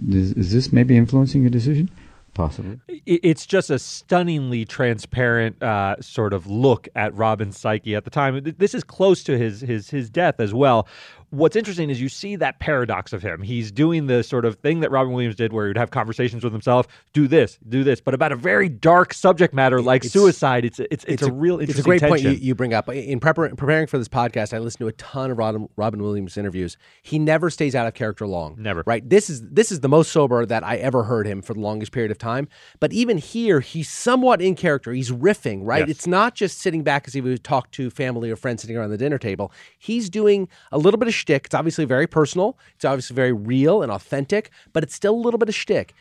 Is, 0.07 0.33
is 0.33 0.53
this 0.53 0.71
maybe 0.71 0.95
influencing 0.95 1.41
your 1.41 1.51
decision? 1.51 1.89
Possibly. 2.33 2.79
it's 3.05 3.45
just 3.45 3.69
a 3.69 3.77
stunningly 3.77 4.63
transparent 4.63 5.61
uh, 5.61 5.97
sort 5.99 6.31
of 6.33 6.47
look 6.47 6.87
at 6.95 7.13
Robin's 7.13 7.57
psyche 7.57 7.93
at 7.93 8.05
the 8.05 8.09
time. 8.09 8.41
This 8.57 8.73
is 8.73 8.85
close 8.85 9.23
to 9.25 9.37
his 9.37 9.61
his 9.61 9.89
his 9.89 10.09
death 10.09 10.39
as 10.39 10.53
well. 10.53 10.87
What's 11.31 11.55
interesting 11.55 11.89
is 11.89 11.99
you 11.99 12.09
see 12.09 12.35
that 12.35 12.59
paradox 12.59 13.13
of 13.13 13.21
him. 13.23 13.41
He's 13.41 13.71
doing 13.71 14.07
the 14.07 14.21
sort 14.23 14.45
of 14.45 14.55
thing 14.59 14.81
that 14.81 14.91
Robin 14.91 15.13
Williams 15.13 15.35
did, 15.35 15.53
where 15.53 15.67
he'd 15.67 15.77
have 15.77 15.89
conversations 15.89 16.43
with 16.43 16.53
himself, 16.53 16.87
do 17.13 17.27
this, 17.27 17.57
do 17.67 17.83
this, 17.83 18.01
but 18.01 18.13
about 18.13 18.31
a 18.31 18.35
very 18.35 18.69
dark 18.69 19.13
subject 19.13 19.53
matter 19.53 19.81
like 19.81 20.01
It's- 20.01 20.11
suicide. 20.11 20.65
It's 20.65 20.79
a, 20.79 20.93
it's 20.93 21.05
it's, 21.05 21.23
a, 21.23 21.31
real 21.31 21.59
interesting 21.59 21.79
It's 21.79 21.85
a 21.85 21.87
great 21.87 22.01
point 22.01 22.21
you, 22.21 22.31
you 22.31 22.53
bring 22.53 22.73
up. 22.73 22.89
In 22.89 23.19
prepar- 23.19 23.55
preparing 23.57 23.87
for 23.87 23.97
this 23.97 24.07
podcast, 24.07 24.53
I 24.53 24.59
listened 24.59 24.79
to 24.79 24.87
a 24.87 24.91
ton 24.93 25.31
of 25.31 25.37
Robin, 25.37 25.67
Robin 25.77 26.01
Williams 26.01 26.37
interviews. 26.37 26.77
He 27.01 27.17
never 27.17 27.49
stays 27.49 27.75
out 27.75 27.87
of 27.87 27.93
character 27.93 28.27
long. 28.27 28.55
Never. 28.59 28.83
Right. 28.85 29.07
This 29.09 29.29
is 29.29 29.41
this 29.41 29.71
is 29.71 29.79
the 29.79 29.89
most 29.89 30.11
sober 30.11 30.45
that 30.45 30.63
I 30.65 30.77
ever 30.77 31.03
heard 31.03 31.25
him 31.25 31.41
for 31.41 31.53
the 31.53 31.61
longest 31.61 31.91
period 31.91 32.11
of 32.11 32.17
time. 32.17 32.47
But 32.79 32.91
even 32.93 33.17
here, 33.17 33.61
he's 33.61 33.89
somewhat 33.89 34.41
in 34.41 34.55
character. 34.55 34.91
He's 34.91 35.11
riffing. 35.11 35.61
Right. 35.63 35.87
Yes. 35.87 35.89
It's 35.89 36.07
not 36.07 36.35
just 36.35 36.59
sitting 36.59 36.83
back 36.83 37.07
as 37.07 37.15
if 37.15 37.23
he 37.23 37.29
would 37.29 37.43
talk 37.43 37.71
to 37.71 37.89
family 37.89 38.29
or 38.29 38.35
friends 38.35 38.61
sitting 38.61 38.75
around 38.75 38.89
the 38.89 38.97
dinner 38.97 39.17
table. 39.17 39.51
He's 39.79 40.09
doing 40.09 40.49
a 40.71 40.77
little 40.77 40.97
bit 40.97 41.07
of 41.07 41.13
shtick. 41.21 41.45
It's 41.45 41.55
obviously 41.55 41.85
very 41.85 42.07
personal. 42.07 42.57
It's 42.75 42.85
obviously 42.85 43.15
very 43.15 43.31
real 43.33 43.81
and 43.81 43.91
authentic, 43.91 44.49
but 44.73 44.83
it's 44.83 44.95
still 44.95 45.13
a 45.15 45.23
little 45.25 45.37
bit 45.37 45.49
of 45.49 45.55
shtick. 45.55 45.93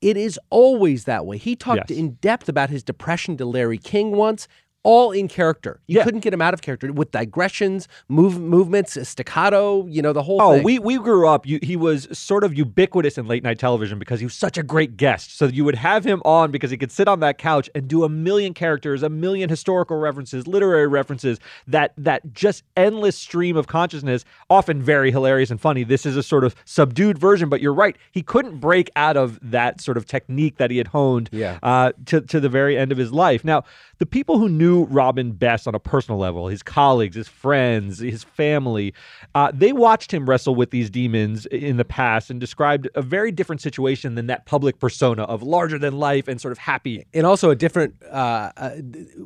It 0.00 0.16
is 0.16 0.38
always 0.50 1.04
that 1.04 1.26
way. 1.26 1.38
He 1.38 1.56
talked 1.56 1.90
Yes. 1.90 1.98
in 1.98 2.12
depth 2.20 2.48
about 2.48 2.70
his 2.70 2.82
depression 2.84 3.36
to 3.38 3.44
Larry 3.44 3.78
King 3.78 4.12
once. 4.12 4.46
All 4.84 5.10
in 5.10 5.28
character. 5.28 5.80
You 5.86 5.98
Yeah. 5.98 6.04
couldn't 6.04 6.20
get 6.20 6.32
him 6.32 6.40
out 6.40 6.54
of 6.54 6.62
character 6.62 6.90
with 6.92 7.10
digressions, 7.10 7.88
move 8.08 8.38
movements, 8.40 8.96
staccato. 9.08 9.86
You 9.86 10.02
know 10.02 10.12
the 10.12 10.22
whole. 10.22 10.40
Oh, 10.40 10.54
thing. 10.54 10.62
we 10.64 10.78
we 10.78 10.98
grew 10.98 11.26
up. 11.28 11.46
You, 11.46 11.58
he 11.62 11.76
was 11.76 12.06
sort 12.16 12.44
of 12.44 12.56
ubiquitous 12.56 13.18
in 13.18 13.26
late 13.26 13.42
night 13.42 13.58
television 13.58 13.98
because 13.98 14.20
he 14.20 14.26
was 14.26 14.34
such 14.34 14.56
a 14.56 14.62
great 14.62 14.96
guest. 14.96 15.36
So 15.36 15.46
you 15.46 15.64
would 15.64 15.74
have 15.74 16.04
him 16.04 16.22
on 16.24 16.50
because 16.50 16.70
he 16.70 16.76
could 16.76 16.92
sit 16.92 17.08
on 17.08 17.20
that 17.20 17.38
couch 17.38 17.68
and 17.74 17.88
do 17.88 18.04
a 18.04 18.08
million 18.08 18.54
characters, 18.54 19.02
a 19.02 19.08
million 19.08 19.48
historical 19.50 19.96
references, 19.98 20.46
literary 20.46 20.86
references. 20.86 21.38
That 21.66 21.92
that 21.98 22.32
just 22.32 22.62
endless 22.76 23.16
stream 23.16 23.56
of 23.56 23.66
consciousness, 23.66 24.24
often 24.48 24.80
very 24.80 25.10
hilarious 25.10 25.50
and 25.50 25.60
funny. 25.60 25.82
This 25.82 26.06
is 26.06 26.16
a 26.16 26.22
sort 26.22 26.44
of 26.44 26.54
subdued 26.64 27.18
version, 27.18 27.48
but 27.48 27.60
you're 27.60 27.74
right. 27.74 27.96
He 28.12 28.22
couldn't 28.22 28.58
break 28.58 28.90
out 28.96 29.16
of 29.16 29.38
that 29.42 29.80
sort 29.80 29.96
of 29.96 30.06
technique 30.06 30.56
that 30.58 30.70
he 30.70 30.78
had 30.78 30.88
honed 30.88 31.28
Yeah. 31.32 31.58
uh, 31.62 31.92
to 32.06 32.20
to 32.20 32.38
the 32.40 32.48
very 32.48 32.78
end 32.78 32.92
of 32.92 32.98
his 32.98 33.12
life. 33.12 33.44
Now, 33.44 33.64
the 33.98 34.06
people 34.06 34.38
who 34.38 34.48
knew 34.48 34.67
Robin 34.84 35.32
best 35.32 35.66
on 35.66 35.74
a 35.74 35.78
personal 35.78 36.18
level, 36.18 36.48
his 36.48 36.62
colleagues, 36.62 37.16
his 37.16 37.28
friends, 37.28 37.98
his 37.98 38.24
family, 38.24 38.94
uh, 39.34 39.50
they 39.54 39.72
watched 39.72 40.12
him 40.12 40.28
wrestle 40.28 40.54
with 40.54 40.70
these 40.70 40.90
demons 40.90 41.46
in 41.46 41.76
the 41.76 41.84
past 41.84 42.30
and 42.30 42.40
described 42.40 42.88
a 42.94 43.02
very 43.02 43.30
different 43.30 43.60
situation 43.60 44.14
than 44.14 44.26
that 44.26 44.46
public 44.46 44.78
persona 44.78 45.22
of 45.24 45.42
larger 45.42 45.78
than 45.78 45.98
life 45.98 46.28
and 46.28 46.40
sort 46.40 46.52
of 46.52 46.58
happy. 46.58 47.04
and 47.14 47.26
also 47.26 47.50
a 47.50 47.56
different. 47.56 47.94
Uh, 48.10 48.50
uh, 48.56 48.70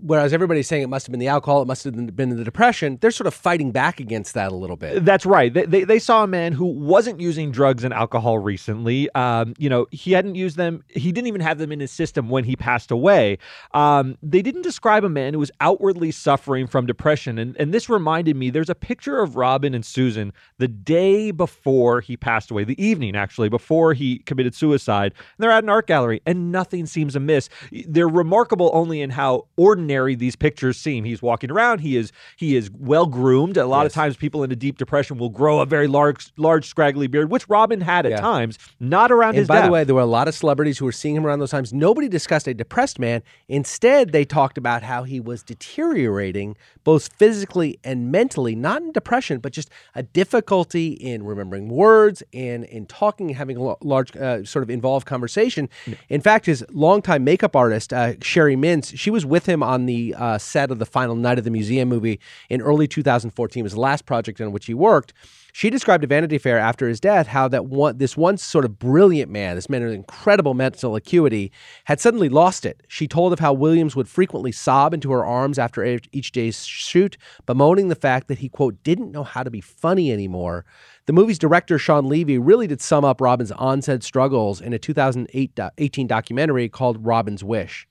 whereas 0.01 0.33
everybody's 0.33 0.67
saying 0.67 0.83
it 0.83 0.89
must 0.89 1.07
have 1.07 1.13
been 1.13 1.21
the 1.21 1.29
alcohol, 1.29 1.63
it 1.63 1.67
must 1.67 1.85
have 1.85 2.17
been 2.17 2.37
the 2.37 2.45
depression. 2.45 2.99
They're 3.01 3.11
sort 3.11 3.27
of 3.27 3.35
fighting 3.35 3.73
back 3.73 4.01
against 4.01 4.35
that 4.35 4.53
a 4.53 4.55
little 4.55 4.77
bit. 4.77 5.05
That's 5.05 5.27
right. 5.27 5.53
They, 5.53 5.65
they, 5.65 5.85
they 5.85 5.99
saw 5.99 6.25
a 6.25 6.27
man 6.27 6.53
who 6.53 6.67
wasn't 6.67 7.21
using 7.21 7.51
drugs 7.51 7.85
and 7.85 7.93
alcohol 7.95 8.39
recently. 8.39 9.11
Um, 9.15 9.55
you 9.59 9.69
know, 9.69 9.87
he 9.91 10.13
hadn't 10.13 10.35
used 10.35 10.57
them. 10.57 10.85
He 10.89 11.13
didn't 11.13 11.29
even 11.29 11.41
have 11.41 11.59
them 11.59 11.73
in 11.73 11.81
his 11.81 11.91
system 11.91 12.29
when 12.29 12.45
he 12.45 12.57
passed 12.57 12.91
away. 12.91 13.39
Um, 13.73 14.17
they 14.23 14.43
didn't 14.43 14.63
describe 14.63 15.05
a 15.05 15.09
man 15.09 15.32
who 15.35 15.41
was 15.41 15.51
outwardly 15.61 16.11
suffering 16.11 16.67
from 16.67 16.87
depression. 16.87 17.39
And, 17.39 17.57
and 17.59 17.73
this 17.73 17.89
reminded 17.89 18.37
me 18.37 18.51
there's 18.51 18.71
a 18.71 18.75
picture 18.75 19.21
of 19.21 19.37
Robin 19.37 19.75
and 19.75 19.85
Susan 19.85 20.33
the 20.59 20.69
day 20.69 21.31
before 21.31 22.01
he 22.01 22.17
passed 22.17 22.51
away, 22.51 22.65
the 22.65 22.83
evening 22.83 23.17
actually, 23.17 23.49
before 23.49 23.95
he 23.95 24.19
committed 24.21 24.55
suicide. 24.55 25.13
And 25.15 25.45
they're 25.45 25.51
at 25.51 25.63
an 25.65 25.71
art 25.71 25.87
gallery 25.87 26.21
and 26.27 26.53
nothing 26.53 26.87
seems 26.87 27.17
amiss. 27.17 27.49
They're 27.87 28.09
remarkable 28.09 28.71
only 28.73 29.01
in 29.01 29.11
how 29.11 29.47
ordinary 29.57 30.15
these 30.15 30.37
pictures 30.37 30.77
seem. 30.77 31.05
He's 31.05 31.23
walking 31.23 31.51
around, 31.51 31.81
he 31.81 31.97
is 31.97 32.13
he 32.37 32.57
is 32.57 32.71
well 32.71 33.07
groomed. 33.07 33.57
A 33.57 33.67
lot 33.67 33.87
of 33.87 33.93
times 33.93 34.17
people 34.17 34.43
in 34.45 34.53
a 34.53 34.57
deep 34.57 34.79
depression 34.79 35.19
will 35.19 35.31
grow 35.31 35.61
a 35.61 35.67
very 35.67 35.87
large 35.87 36.33
large 36.37 36.67
scraggly 36.67 37.07
beard, 37.07 37.31
which 37.31 37.49
Robin 37.49 37.81
had 37.81 38.07
at 38.07 38.13
Yeah. 38.13 38.21
times, 38.21 38.59
not 38.81 39.11
around 39.11 39.31
And 39.31 39.39
his 39.39 39.49
by 39.49 39.61
the 39.63 39.71
way, 39.71 39.85
there 39.85 39.95
were 39.95 40.01
a 40.01 40.07
lot 40.07 40.29
of 40.29 40.35
celebrities 40.35 40.79
who 40.79 40.85
were 40.85 40.93
seeing 40.93 41.17
him 41.17 41.27
around 41.27 41.39
those 41.39 41.51
times. 41.51 41.73
Nobody 41.73 42.09
discussed 42.09 42.47
a 42.47 42.55
depressed 42.55 42.99
man. 42.99 43.23
Instead, 43.49 44.13
they 44.13 44.25
talked 44.25 44.59
about 44.59 44.83
how 44.83 45.03
he 45.05 45.21
was 45.25 45.43
deteriorating 45.43 46.57
both 46.85 47.13
physically 47.15 47.79
and 47.85 48.11
mentally, 48.11 48.55
not 48.55 48.83
in 48.83 48.93
depression, 48.93 49.39
but 49.39 49.53
just 49.53 49.71
a 49.95 50.03
difficulty 50.03 50.93
in 50.93 51.25
remembering 51.25 51.69
words 51.69 52.23
and 52.33 52.65
in 52.65 52.87
talking, 52.87 53.31
having 53.31 53.57
a 53.57 53.75
large, 53.85 54.15
uh, 54.17 54.45
sort 54.45 54.63
of 54.63 54.71
involved 54.71 55.07
conversation. 55.07 55.69
In 56.09 56.21
fact, 56.21 56.47
his 56.47 56.65
longtime 56.71 57.25
makeup 57.25 57.57
artist, 57.57 57.93
uh, 57.93 58.15
Sherry 58.21 58.57
Mintz, 58.57 58.97
she 58.97 59.11
was 59.11 59.25
with 59.25 59.47
him 59.47 59.63
on 59.63 59.87
the 59.87 60.15
uh, 60.17 60.39
set 60.39 60.71
of 60.71 60.79
the 60.79 60.87
final 60.87 61.15
night 61.15 61.39
of 61.39 61.45
the 61.45 61.51
museum 61.51 61.89
movie 61.89 62.21
in 62.49 62.61
early 62.61 62.89
2014. 62.89 63.61
It 63.61 63.63
was 63.63 63.73
the 63.73 63.81
last 63.81 64.07
project 64.07 64.41
on 64.41 64.53
which 64.53 64.67
he 64.67 64.75
worked. 64.75 65.13
She 65.55 65.69
described 65.69 66.01
to 66.01 66.07
Vanity 66.07 66.39
Fair 66.39 66.59
after 66.59 66.89
his 66.89 66.99
death 66.99 67.27
how 67.27 67.47
that 67.49 67.67
one 67.67 67.99
this 67.99 68.17
once 68.17 68.43
sort 68.43 68.65
of 68.65 68.79
brilliant 68.79 69.31
man, 69.31 69.55
this 69.55 69.69
man 69.69 69.85
with 69.85 69.93
incredible 69.93 70.55
mental 70.55 70.97
acuity, 70.97 71.53
had 71.85 72.01
suddenly 72.01 72.31
lost 72.31 72.65
it. 72.65 72.83
She 72.89 73.07
told 73.07 73.35
of 73.35 73.39
how 73.39 73.53
Williams 73.53 73.95
would 73.95 74.09
frequently 74.09 74.51
sob 74.51 74.95
into 74.95 75.13
her 75.13 75.27
arms 75.27 75.59
after 75.59 75.85
each 76.11 76.33
day's 76.33 76.65
shoot, 76.65 77.19
bemoaning 77.45 77.89
the 77.89 77.95
fact 77.95 78.29
that 78.29 78.39
he 78.39 78.49
quote 78.49 78.83
didn't 78.83 79.13
know 79.13 79.25
how 79.25 79.43
to 79.43 79.51
be 79.51 79.61
funny 79.61 80.11
anymore. 80.11 80.65
The 81.05 81.13
movie's 81.13 81.39
director 81.39 81.79
Shawn 81.79 82.09
Levy 82.09 82.39
really 82.39 82.67
did 82.67 82.81
sum 82.81 83.05
up 83.05 83.21
Robin's 83.21 83.53
onset 83.53 84.03
struggles 84.03 84.59
in 84.59 84.73
a 84.73 84.79
2008 84.79 85.55
do- 85.55 85.63
uh, 85.63 85.71
18 85.77 86.07
documentary 86.07 86.71
called 86.71 87.05
Robin's 87.05 87.45
Wish. 87.45 87.87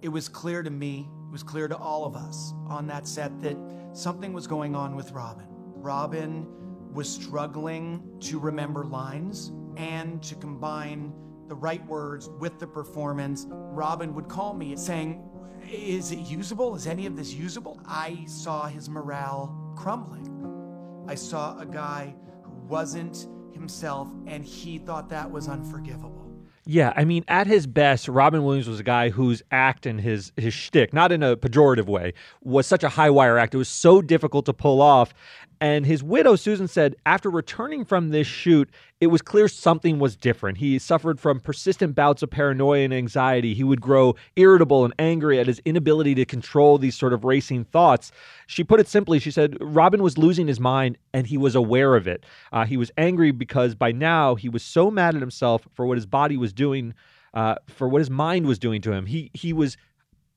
It 0.00 0.10
was 0.10 0.28
clear 0.28 0.62
to 0.62 0.70
me, 0.70 1.08
it 1.28 1.32
was 1.32 1.42
clear 1.42 1.66
to 1.66 1.76
all 1.76 2.04
of 2.04 2.14
us 2.14 2.54
on 2.68 2.86
that 2.86 3.08
set 3.08 3.40
that 3.42 3.56
something 3.94 4.32
was 4.32 4.46
going 4.46 4.76
on 4.76 4.94
with 4.94 5.10
Robin. 5.10 5.46
Robin 5.74 6.46
was 6.92 7.08
struggling 7.08 8.02
to 8.20 8.38
remember 8.38 8.84
lines 8.84 9.52
and 9.76 10.22
to 10.22 10.34
combine 10.34 11.12
the 11.48 11.54
right 11.54 11.84
words 11.86 12.28
with 12.38 12.58
the 12.58 12.66
performance. 12.66 13.46
Robin 13.48 14.14
would 14.14 14.28
call 14.28 14.54
me 14.54 14.76
saying, 14.76 15.22
Is 15.70 16.12
it 16.12 16.18
usable? 16.18 16.74
Is 16.74 16.86
any 16.86 17.06
of 17.06 17.16
this 17.16 17.32
usable? 17.32 17.80
I 17.86 18.24
saw 18.26 18.66
his 18.66 18.88
morale 18.88 19.74
crumbling. 19.76 20.26
I 21.08 21.14
saw 21.14 21.58
a 21.58 21.66
guy 21.66 22.14
who 22.44 22.52
wasn't 22.68 23.26
himself 23.52 24.08
and 24.26 24.44
he 24.44 24.78
thought 24.78 25.08
that 25.10 25.30
was 25.30 25.48
unforgivable. 25.48 26.30
Yeah, 26.66 26.92
I 26.94 27.04
mean, 27.04 27.24
at 27.26 27.46
his 27.46 27.66
best, 27.66 28.06
Robin 28.06 28.44
Williams 28.44 28.68
was 28.68 28.78
a 28.78 28.84
guy 28.84 29.08
whose 29.08 29.42
act 29.50 29.86
and 29.86 30.00
his 30.00 30.30
his 30.36 30.54
shtick, 30.54 30.92
not 30.92 31.10
in 31.10 31.22
a 31.22 31.36
pejorative 31.36 31.86
way, 31.86 32.12
was 32.42 32.66
such 32.66 32.84
a 32.84 32.90
high 32.90 33.10
wire 33.10 33.38
act. 33.38 33.54
It 33.54 33.58
was 33.58 33.68
so 33.68 34.02
difficult 34.02 34.46
to 34.46 34.52
pull 34.52 34.80
off. 34.82 35.14
And 35.62 35.84
his 35.84 36.02
widow, 36.02 36.36
Susan, 36.36 36.68
said 36.68 36.96
after 37.04 37.28
returning 37.28 37.84
from 37.84 38.08
this 38.08 38.26
shoot, 38.26 38.70
it 38.98 39.08
was 39.08 39.20
clear 39.20 39.46
something 39.46 39.98
was 39.98 40.16
different. 40.16 40.56
He 40.56 40.78
suffered 40.78 41.20
from 41.20 41.38
persistent 41.38 41.94
bouts 41.94 42.22
of 42.22 42.30
paranoia 42.30 42.80
and 42.80 42.94
anxiety. 42.94 43.52
He 43.52 43.62
would 43.62 43.80
grow 43.80 44.14
irritable 44.36 44.86
and 44.86 44.94
angry 44.98 45.38
at 45.38 45.46
his 45.46 45.60
inability 45.66 46.14
to 46.14 46.24
control 46.24 46.78
these 46.78 46.94
sort 46.94 47.12
of 47.12 47.24
racing 47.24 47.64
thoughts. 47.64 48.10
She 48.46 48.64
put 48.64 48.80
it 48.80 48.88
simply, 48.88 49.18
she 49.18 49.30
said, 49.30 49.58
Robin 49.60 50.02
was 50.02 50.16
losing 50.16 50.46
his 50.46 50.58
mind 50.58 50.96
and 51.12 51.26
he 51.26 51.36
was 51.36 51.54
aware 51.54 51.94
of 51.94 52.08
it. 52.08 52.24
Uh, 52.52 52.64
he 52.64 52.78
was 52.78 52.90
angry 52.96 53.30
because 53.30 53.74
by 53.74 53.92
now 53.92 54.36
he 54.36 54.48
was 54.48 54.62
so 54.62 54.90
mad 54.90 55.14
at 55.14 55.20
himself 55.20 55.68
for 55.74 55.84
what 55.84 55.98
his 55.98 56.06
body 56.06 56.38
was 56.38 56.54
doing, 56.54 56.94
uh, 57.34 57.56
for 57.68 57.86
what 57.86 57.98
his 57.98 58.10
mind 58.10 58.46
was 58.46 58.58
doing 58.58 58.80
to 58.80 58.92
him. 58.92 59.04
He, 59.04 59.30
he 59.34 59.52
was 59.52 59.76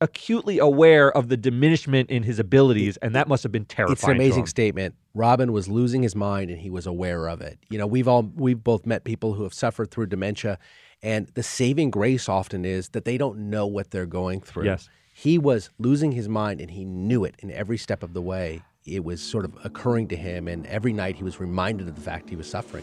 acutely 0.02 0.58
aware 0.58 1.10
of 1.10 1.28
the 1.28 1.36
diminishment 1.38 2.10
in 2.10 2.24
his 2.24 2.38
abilities, 2.38 2.98
and 2.98 3.14
that 3.14 3.26
must 3.26 3.42
have 3.42 3.52
been 3.52 3.64
terrifying. 3.64 3.94
It's 3.94 4.04
an 4.04 4.10
amazing 4.10 4.46
statement. 4.46 4.94
Robin 5.14 5.52
was 5.52 5.68
losing 5.68 6.02
his 6.02 6.16
mind 6.16 6.50
and 6.50 6.58
he 6.60 6.70
was 6.70 6.86
aware 6.86 7.28
of 7.28 7.40
it. 7.40 7.58
You 7.70 7.78
know, 7.78 7.86
we've 7.86 8.08
all 8.08 8.30
we've 8.34 8.62
both 8.62 8.84
met 8.84 9.04
people 9.04 9.34
who 9.34 9.44
have 9.44 9.54
suffered 9.54 9.90
through 9.90 10.06
dementia 10.06 10.58
and 11.02 11.28
the 11.34 11.42
saving 11.42 11.90
grace 11.90 12.28
often 12.28 12.64
is 12.64 12.88
that 12.90 13.04
they 13.04 13.16
don't 13.16 13.50
know 13.50 13.66
what 13.66 13.90
they're 13.90 14.06
going 14.06 14.40
through. 14.40 14.64
Yes. 14.64 14.88
He 15.14 15.38
was 15.38 15.70
losing 15.78 16.12
his 16.12 16.28
mind 16.28 16.60
and 16.60 16.70
he 16.70 16.84
knew 16.84 17.24
it 17.24 17.36
in 17.38 17.52
every 17.52 17.78
step 17.78 18.02
of 18.02 18.12
the 18.12 18.22
way. 18.22 18.62
It 18.84 19.04
was 19.04 19.22
sort 19.22 19.44
of 19.44 19.56
occurring 19.62 20.08
to 20.08 20.16
him 20.16 20.48
and 20.48 20.66
every 20.66 20.92
night 20.92 21.14
he 21.16 21.24
was 21.24 21.38
reminded 21.38 21.86
of 21.88 21.94
the 21.94 22.00
fact 22.00 22.28
he 22.28 22.36
was 22.36 22.50
suffering. 22.50 22.82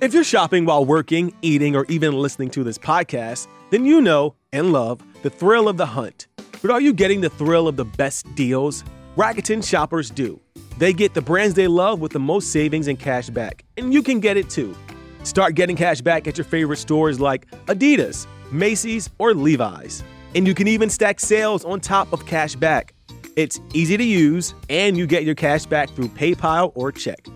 If 0.00 0.12
you're 0.12 0.24
shopping 0.24 0.66
while 0.66 0.84
working, 0.84 1.32
eating, 1.40 1.74
or 1.74 1.86
even 1.86 2.12
listening 2.12 2.50
to 2.50 2.64
this 2.64 2.76
podcast, 2.76 3.46
then 3.70 3.86
you 3.86 4.02
know 4.02 4.34
and 4.52 4.72
love 4.72 5.00
the 5.22 5.30
thrill 5.30 5.68
of 5.68 5.76
the 5.76 5.86
hunt. 5.86 6.26
But 6.62 6.70
are 6.70 6.80
you 6.80 6.92
getting 6.92 7.20
the 7.20 7.30
thrill 7.30 7.68
of 7.68 7.76
the 7.76 7.84
best 7.84 8.32
deals? 8.34 8.84
Rakuten 9.16 9.66
shoppers 9.66 10.10
do. 10.10 10.40
They 10.78 10.92
get 10.92 11.14
the 11.14 11.22
brands 11.22 11.54
they 11.54 11.68
love 11.68 12.00
with 12.00 12.12
the 12.12 12.18
most 12.18 12.52
savings 12.52 12.88
and 12.88 12.98
cash 12.98 13.30
back, 13.30 13.64
and 13.76 13.94
you 13.94 14.02
can 14.02 14.20
get 14.20 14.36
it 14.36 14.50
too. 14.50 14.76
Start 15.22 15.54
getting 15.54 15.76
cash 15.76 16.00
back 16.00 16.26
at 16.26 16.36
your 16.36 16.44
favorite 16.44 16.76
stores 16.76 17.18
like 17.18 17.50
Adidas, 17.66 18.26
Macy's, 18.50 19.10
or 19.18 19.34
Levi's. 19.34 20.02
And 20.34 20.46
you 20.46 20.54
can 20.54 20.68
even 20.68 20.90
stack 20.90 21.18
sales 21.18 21.64
on 21.64 21.80
top 21.80 22.12
of 22.12 22.26
cash 22.26 22.54
back. 22.54 22.94
It's 23.36 23.60
easy 23.74 23.96
to 23.96 24.04
use, 24.04 24.54
and 24.68 24.96
you 24.96 25.06
get 25.06 25.24
your 25.24 25.34
cash 25.34 25.66
back 25.66 25.90
through 25.90 26.08
PayPal 26.08 26.72
or 26.74 26.92
check. 26.92 27.26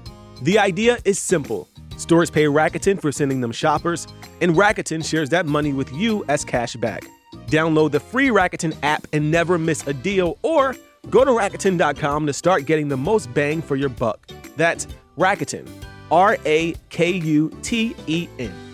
The 0.42 0.58
idea 0.58 0.98
is 1.04 1.18
simple. 1.18 1.68
Stores 1.96 2.30
pay 2.30 2.44
Rakuten 2.44 3.00
for 3.00 3.12
sending 3.12 3.40
them 3.40 3.52
shoppers, 3.52 4.06
and 4.40 4.54
Rakuten 4.54 5.04
shares 5.04 5.28
that 5.30 5.46
money 5.46 5.72
with 5.72 5.92
you 5.92 6.24
as 6.28 6.44
cash 6.44 6.76
back. 6.76 7.04
Download 7.50 7.90
the 7.90 8.00
free 8.00 8.28
Rakuten 8.28 8.76
app 8.83 9.07
and 9.12 9.30
never 9.30 9.59
miss 9.59 9.87
a 9.87 9.92
deal, 9.92 10.38
or 10.42 10.76
go 11.11 11.25
to 11.25 11.33
Rakuten.com 11.33 12.26
to 12.26 12.33
start 12.33 12.64
getting 12.64 12.88
the 12.88 12.97
most 12.97 13.33
bang 13.35 13.61
for 13.61 13.75
your 13.75 13.88
buck. 13.88 14.30
That's 14.57 14.87
Rakuten, 15.19 15.69
R 16.11 16.38
A 16.47 16.75
K 16.90 17.11
U 17.11 17.50
T 17.62 17.97
E 18.07 18.28
N. 18.38 18.69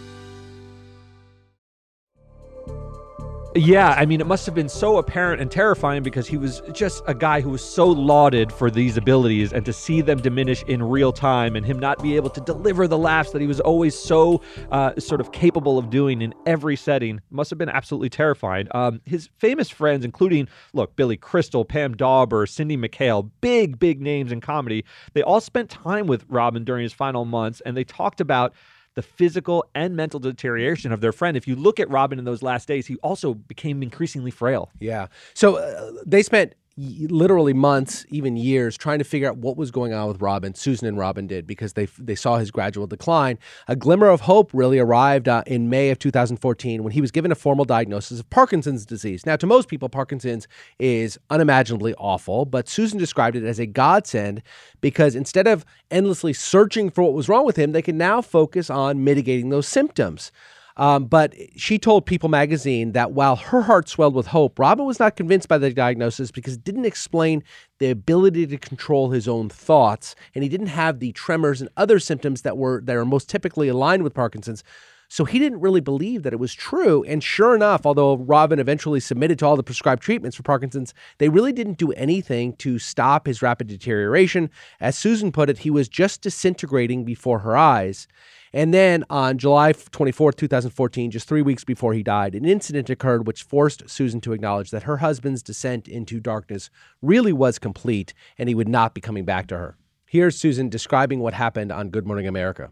Yeah, 3.57 3.95
I 3.97 4.05
mean, 4.05 4.21
it 4.21 4.27
must 4.27 4.45
have 4.45 4.55
been 4.55 4.69
so 4.69 4.99
apparent 4.99 5.41
and 5.41 5.51
terrifying 5.51 6.03
because 6.03 6.27
he 6.27 6.37
was 6.37 6.61
just 6.73 7.03
a 7.07 7.15
guy 7.15 7.41
who 7.41 7.49
was 7.49 7.65
so 7.65 7.87
lauded 7.87 8.53
for 8.53 8.71
these 8.71 8.99
abilities, 8.99 9.51
and 9.51 9.65
to 9.65 9.73
see 9.73 10.03
them 10.03 10.21
diminish 10.21 10.63
in 10.65 10.83
real 10.83 11.11
time 11.11 11.57
and 11.57 11.65
him 11.65 11.79
not 11.79 12.03
be 12.03 12.17
able 12.17 12.29
to 12.29 12.41
deliver 12.43 12.87
the 12.87 12.99
laughs 12.99 13.31
that 13.31 13.41
he 13.41 13.47
was 13.47 13.59
always 13.59 13.99
so 13.99 14.43
uh, 14.73 14.95
sort 15.01 15.23
of 15.23 15.33
capable 15.33 15.79
of 15.79 15.89
doing 15.89 16.21
in 16.21 16.35
every 16.45 16.77
setting 16.77 17.19
must 17.31 17.49
have 17.49 17.59
been 17.59 17.71
absolutely 17.71 18.11
terrifying. 18.11 18.69
Um, 18.73 19.01
his 19.07 19.31
famous 19.39 19.71
friends, 19.71 20.05
including, 20.05 20.49
look, 20.75 20.95
Billy 20.95 21.17
Crystal, 21.17 21.65
Pam 21.65 21.97
Dawber, 21.97 22.47
Cindy 22.47 22.77
McHale, 22.77 23.31
big, 23.41 23.79
big 23.79 24.03
names 24.03 24.33
in 24.33 24.43
comedy, 24.43 24.85
they 25.15 25.23
all 25.23 25.41
spent 25.41 25.71
time 25.71 26.07
with 26.07 26.27
Robin 26.29 26.63
during 26.63 26.83
his 26.83 26.93
final 26.93 27.25
months, 27.25 27.63
and 27.65 27.75
they 27.75 27.85
talked 27.85 28.21
about 28.21 28.53
the 28.97 29.03
physical 29.03 29.65
and 29.75 29.95
mental 29.95 30.19
deterioration 30.19 30.91
of 30.91 31.01
their 31.01 31.13
friend. 31.13 31.37
If 31.37 31.47
you 31.47 31.55
look 31.55 31.79
at 31.79 31.89
Robin 31.89 32.19
in 32.19 32.25
those 32.25 32.43
last 32.43 32.67
days, 32.67 32.87
he 32.87 32.97
also 32.97 33.35
became 33.35 33.83
increasingly 33.83 34.31
frail. 34.33 34.71
Yeah. 34.81 35.07
So 35.35 35.57
uh, 35.57 35.93
they 36.05 36.23
spent 36.23 36.55
literally 36.77 37.55
months, 37.55 38.05
even 38.11 38.37
years, 38.37 38.77
trying 38.77 38.99
to 38.99 39.05
figure 39.05 39.29
out 39.29 39.39
what 39.39 39.57
was 39.57 39.71
going 39.71 39.95
on 39.95 40.09
with 40.09 40.21
Robin. 40.21 40.55
Susan 40.55 40.87
and 40.87 40.99
Robin 40.99 41.27
did 41.27 41.47
because 41.47 41.73
they 41.73 41.87
they 41.99 42.15
saw 42.15 42.37
his 42.37 42.51
gradual 42.51 42.87
decline. 42.87 43.39
A 43.67 43.75
glimmer 43.75 44.09
of 44.09 44.23
hope 44.23 44.51
really 44.53 44.79
arrived 44.79 45.29
uh, 45.29 45.43
in 45.47 45.71
May 45.71 45.91
of 45.91 45.99
2014 45.99 46.83
when 46.83 46.93
he 46.93 47.01
was 47.01 47.11
given 47.11 47.33
a 47.33 47.35
formal 47.35 47.65
diagnosis 47.65 48.21
of 48.21 48.29
Parkinson's 48.29 48.85
disease. 48.85 49.25
Now, 49.25 49.37
to 49.37 49.47
most 49.47 49.69
people, 49.69 49.89
Parkinson's 49.89 50.47
is 50.79 51.19
unimaginably 51.31 51.95
awful, 51.95 52.45
but 52.45 52.69
Susan 52.69 52.99
described 52.99 53.37
it 53.37 53.45
as 53.45 53.59
a 53.59 53.67
godsend 53.67 54.43
because 54.81 55.15
instead 55.15 55.47
of 55.47 55.65
endlessly 55.91 56.35
searching 56.35 56.91
for 56.91 57.03
what 57.03 57.15
was 57.15 57.29
wrong 57.29 57.47
with 57.47 57.57
him, 57.57 57.73
they 57.73 57.83
can 57.83 57.97
now 57.97 58.21
focus 58.21 58.69
on 58.69 59.03
mitigating 59.03 59.49
those 59.49 59.67
symptoms. 59.67 60.31
Um, 60.77 61.07
but 61.07 61.35
she 61.57 61.79
told 61.79 62.05
People 62.05 62.29
magazine 62.29 62.93
that 62.93 63.13
while 63.13 63.37
her 63.37 63.63
heart 63.63 63.89
swelled 63.89 64.15
with 64.15 64.27
hope, 64.27 64.59
Robin 64.59 64.85
was 64.85 64.99
not 65.01 65.17
convinced 65.17 65.49
by 65.49 65.59
the 65.59 65.73
diagnosis 65.73 66.31
because 66.31 66.55
it 66.55 66.65
didn't 66.65 66.85
explain 66.85 67.43
the 67.79 67.91
ability 67.91 68.47
to 68.47 68.59
control 68.59 69.11
his 69.11 69.27
own 69.27 69.49
thoughts, 69.49 70.15
and 70.35 70.43
he 70.43 70.51
didn't 70.51 70.67
have 70.67 71.01
the 71.01 71.13
tremors 71.13 71.61
and 71.61 71.71
other 71.77 71.99
symptoms 71.99 72.43
that 72.43 72.59
were 72.59 72.83
that 72.83 72.97
are 72.97 73.05
most 73.05 73.31
typically 73.31 73.69
aligned 73.69 74.03
with 74.03 74.15
Parkinson's. 74.15 74.63
So 75.09 75.25
he 75.25 75.39
didn't 75.39 75.61
really 75.61 75.81
believe 75.81 76.23
that 76.23 76.33
it 76.33 76.39
was 76.39 76.55
true. 76.55 77.05
And 77.05 77.23
sure 77.23 77.55
enough, 77.55 77.87
although 77.87 78.17
Robin 78.17 78.59
eventually 78.59 79.01
submitted 79.01 79.39
to 79.39 79.47
all 79.47 79.57
the 79.57 79.63
prescribed 79.63 80.03
treatments 80.03 80.37
for 80.37 80.43
Parkinson's, 80.43 80.95
they 81.19 81.29
really 81.29 81.53
didn't 81.53 81.79
do 81.79 81.93
anything 81.93 82.55
to 82.57 82.79
stop 82.79 83.27
his 83.27 83.43
rapid 83.43 83.69
deterioration. 83.69 84.51
As 84.81 84.97
Susan 84.97 85.33
put 85.33 85.51
it, 85.51 85.59
he 85.59 85.71
was 85.71 85.89
just 85.89 86.23
disintegrating 86.23 87.05
before 87.05 87.41
her 87.41 87.57
eyes. 87.57 88.09
And 88.53 88.73
then 88.73 89.05
on 89.11 89.39
July 89.39 89.73
24, 89.73 90.33
2014, 90.33 91.11
just 91.11 91.29
three 91.29 91.43
weeks 91.43 91.63
before 91.63 91.93
he 91.93 92.03
died, 92.03 92.35
an 92.35 92.45
incident 92.45 92.89
occurred 92.89 93.27
which 93.27 93.43
forced 93.43 93.89
Susan 93.89 94.21
to 94.23 94.33
acknowledge 94.33 94.71
that 94.71 94.85
her 94.85 94.99
husband's 94.99 95.43
descent 95.43 95.89
into 95.89 96.21
darkness 96.21 96.71
really 97.03 97.33
was 97.33 97.59
complete 97.59 98.15
and 98.39 98.49
he 98.49 98.55
would 98.55 98.69
not 98.69 98.95
be 98.95 99.01
coming 99.01 99.25
back 99.25 99.47
to 99.49 99.59
her. 99.59 99.77
Here's 100.07 100.39
Susan 100.39 100.69
describing 100.69 101.21
what 101.21 101.35
happened 101.35 101.71
on 101.71 101.91
Good 101.91 102.07
Morning 102.07 102.27
America. 102.27 102.71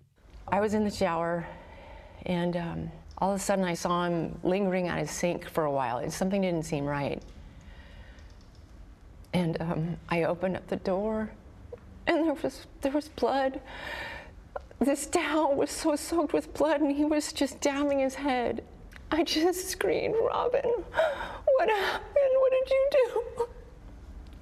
I 0.49 0.61
was 0.61 0.73
in 0.73 0.85
the 0.85 0.91
shower 0.91 1.47
and 2.27 2.57
um, 2.57 2.91
all 3.19 3.33
of 3.33 3.41
a 3.41 3.43
sudden 3.43 3.65
I 3.65 3.75
saw 3.75 4.05
him 4.05 4.39
lingering 4.43 4.89
at 4.89 4.99
his 4.99 5.11
sink 5.11 5.49
for 5.49 5.65
a 5.65 5.71
while. 5.71 5.99
And 5.99 6.13
something 6.13 6.43
didn't 6.43 6.65
seem 6.65 6.85
right. 6.85 7.23
And 9.33 9.61
um, 9.61 9.97
I 10.09 10.25
opened 10.25 10.57
up 10.57 10.67
the 10.69 10.77
door 10.77 11.31
and 12.07 12.27
there 12.27 12.35
was, 12.35 12.67
there 12.83 12.93
was 12.93 13.09
blood 13.09 13.61
this 14.81 15.07
towel 15.07 15.55
was 15.55 15.71
so 15.71 15.97
soaked 15.97 16.33
with 16.33 16.53
blood 16.55 16.81
and 16.81 16.93
he 16.95 17.05
was 17.05 17.33
just 17.33 17.61
damning 17.61 18.01
his 18.01 18.15
head. 18.15 18.65
I 19.11 19.23
just 19.23 19.69
screamed, 19.69 20.17
Robin, 20.21 20.71
what 21.55 21.71
happened? 21.71 22.35
What 22.39 22.53
did 22.53 22.71
you 22.71 22.89
do? 22.91 23.47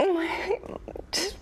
My, 0.03 0.59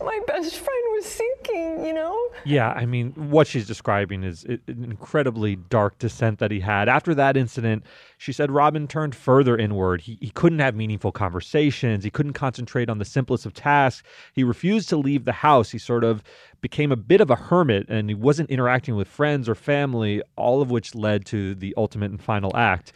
my 0.04 0.20
best 0.26 0.56
friend 0.56 0.82
was 0.92 1.06
sinking, 1.06 1.84
you 1.84 1.94
know? 1.94 2.28
Yeah, 2.44 2.70
I 2.70 2.84
mean, 2.84 3.12
what 3.12 3.46
she's 3.46 3.66
describing 3.66 4.22
is 4.22 4.44
an 4.44 4.60
incredibly 4.68 5.56
dark 5.56 5.98
descent 5.98 6.40
that 6.40 6.50
he 6.50 6.60
had. 6.60 6.88
After 6.88 7.14
that 7.14 7.36
incident, 7.36 7.84
she 8.18 8.32
said 8.32 8.50
Robin 8.50 8.86
turned 8.86 9.14
further 9.14 9.56
inward. 9.56 10.02
He, 10.02 10.18
he 10.20 10.30
couldn't 10.30 10.58
have 10.58 10.74
meaningful 10.74 11.12
conversations. 11.12 12.04
He 12.04 12.10
couldn't 12.10 12.34
concentrate 12.34 12.90
on 12.90 12.98
the 12.98 13.04
simplest 13.04 13.46
of 13.46 13.54
tasks. 13.54 14.06
He 14.34 14.44
refused 14.44 14.88
to 14.90 14.96
leave 14.96 15.24
the 15.24 15.32
house. 15.32 15.70
He 15.70 15.78
sort 15.78 16.04
of 16.04 16.22
became 16.60 16.92
a 16.92 16.96
bit 16.96 17.20
of 17.20 17.30
a 17.30 17.36
hermit 17.36 17.86
and 17.88 18.10
he 18.10 18.14
wasn't 18.14 18.50
interacting 18.50 18.96
with 18.96 19.08
friends 19.08 19.48
or 19.48 19.54
family, 19.54 20.22
all 20.36 20.60
of 20.60 20.70
which 20.70 20.94
led 20.94 21.24
to 21.26 21.54
the 21.54 21.72
ultimate 21.76 22.10
and 22.10 22.22
final 22.22 22.54
act. 22.56 22.92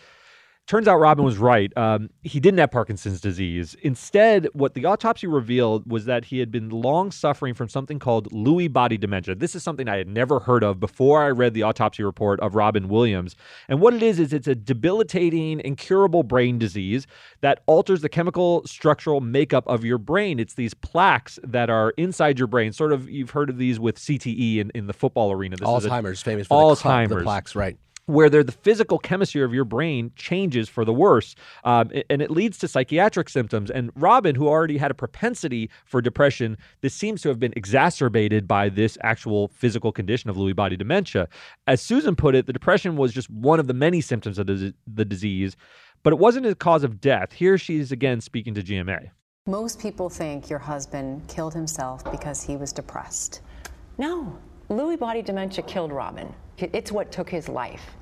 Turns 0.66 0.88
out 0.88 0.96
Robin 0.96 1.26
was 1.26 1.36
right. 1.36 1.70
Um, 1.76 2.08
he 2.22 2.40
didn't 2.40 2.58
have 2.58 2.70
Parkinson's 2.70 3.20
disease. 3.20 3.76
Instead, 3.82 4.48
what 4.54 4.72
the 4.72 4.86
autopsy 4.86 5.26
revealed 5.26 5.90
was 5.90 6.06
that 6.06 6.24
he 6.24 6.38
had 6.38 6.50
been 6.50 6.70
long 6.70 7.10
suffering 7.10 7.52
from 7.52 7.68
something 7.68 7.98
called 7.98 8.30
Lewy 8.30 8.72
body 8.72 8.96
dementia. 8.96 9.34
This 9.34 9.54
is 9.54 9.62
something 9.62 9.90
I 9.90 9.98
had 9.98 10.08
never 10.08 10.40
heard 10.40 10.64
of 10.64 10.80
before 10.80 11.22
I 11.22 11.28
read 11.28 11.52
the 11.52 11.64
autopsy 11.64 12.02
report 12.02 12.40
of 12.40 12.54
Robin 12.54 12.88
Williams. 12.88 13.36
And 13.68 13.78
what 13.78 13.92
it 13.92 14.02
is, 14.02 14.18
is 14.18 14.32
it's 14.32 14.48
a 14.48 14.54
debilitating, 14.54 15.60
incurable 15.60 16.22
brain 16.22 16.58
disease 16.58 17.06
that 17.42 17.60
alters 17.66 18.00
the 18.00 18.08
chemical 18.08 18.62
structural 18.64 19.20
makeup 19.20 19.64
of 19.66 19.84
your 19.84 19.98
brain. 19.98 20.40
It's 20.40 20.54
these 20.54 20.72
plaques 20.72 21.38
that 21.44 21.68
are 21.68 21.90
inside 21.98 22.38
your 22.38 22.48
brain. 22.48 22.72
Sort 22.72 22.94
of, 22.94 23.10
you've 23.10 23.30
heard 23.30 23.50
of 23.50 23.58
these 23.58 23.78
with 23.78 23.98
CTE 23.98 24.60
in, 24.60 24.70
in 24.74 24.86
the 24.86 24.94
football 24.94 25.30
arena. 25.30 25.56
This 25.56 25.68
Alzheimer's, 25.68 26.22
a, 26.22 26.24
famous 26.24 26.46
for 26.46 26.74
Alzheimer's. 26.74 27.10
The, 27.10 27.16
the 27.16 27.22
plaques, 27.22 27.54
right 27.54 27.76
where 28.06 28.28
the 28.28 28.52
physical 28.52 28.98
chemistry 28.98 29.42
of 29.42 29.54
your 29.54 29.64
brain 29.64 30.12
changes 30.16 30.68
for 30.68 30.84
the 30.84 30.92
worse. 30.92 31.34
Um, 31.64 31.90
and 32.10 32.20
it 32.20 32.30
leads 32.30 32.58
to 32.58 32.68
psychiatric 32.68 33.28
symptoms. 33.28 33.70
And 33.70 33.90
Robin, 33.94 34.34
who 34.34 34.48
already 34.48 34.76
had 34.76 34.90
a 34.90 34.94
propensity 34.94 35.70
for 35.86 36.00
depression, 36.02 36.58
this 36.82 36.94
seems 36.94 37.22
to 37.22 37.28
have 37.28 37.38
been 37.38 37.54
exacerbated 37.56 38.46
by 38.46 38.68
this 38.68 38.98
actual 39.02 39.48
physical 39.48 39.92
condition 39.92 40.28
of 40.28 40.36
Lewy 40.36 40.54
body 40.54 40.76
dementia. 40.76 41.28
As 41.66 41.80
Susan 41.80 42.14
put 42.16 42.34
it, 42.34 42.46
the 42.46 42.52
depression 42.52 42.96
was 42.96 43.12
just 43.12 43.30
one 43.30 43.58
of 43.58 43.66
the 43.66 43.74
many 43.74 44.00
symptoms 44.00 44.38
of 44.38 44.46
the, 44.46 45.04
disease, 45.04 45.56
but 46.02 46.12
it 46.12 46.18
wasn't 46.18 46.46
a 46.46 46.54
cause 46.54 46.82
of 46.82 47.00
death. 47.00 47.32
Here 47.32 47.58
she's 47.58 47.92
again 47.92 48.20
speaking 48.20 48.54
to 48.54 48.62
GMA. 48.62 49.10
Most 49.46 49.78
people 49.78 50.08
think 50.08 50.48
your 50.48 50.58
husband 50.58 51.28
killed 51.28 51.52
himself 51.52 52.10
because 52.10 52.42
he 52.42 52.56
was 52.56 52.72
depressed. 52.72 53.42
No, 53.98 54.38
Lewy 54.70 54.98
body 54.98 55.20
dementia 55.20 55.62
killed 55.64 55.92
Robin. 55.92 56.34
It's 56.58 56.92
what 56.92 57.10
took 57.10 57.30
his 57.30 57.48
life. 57.48 57.96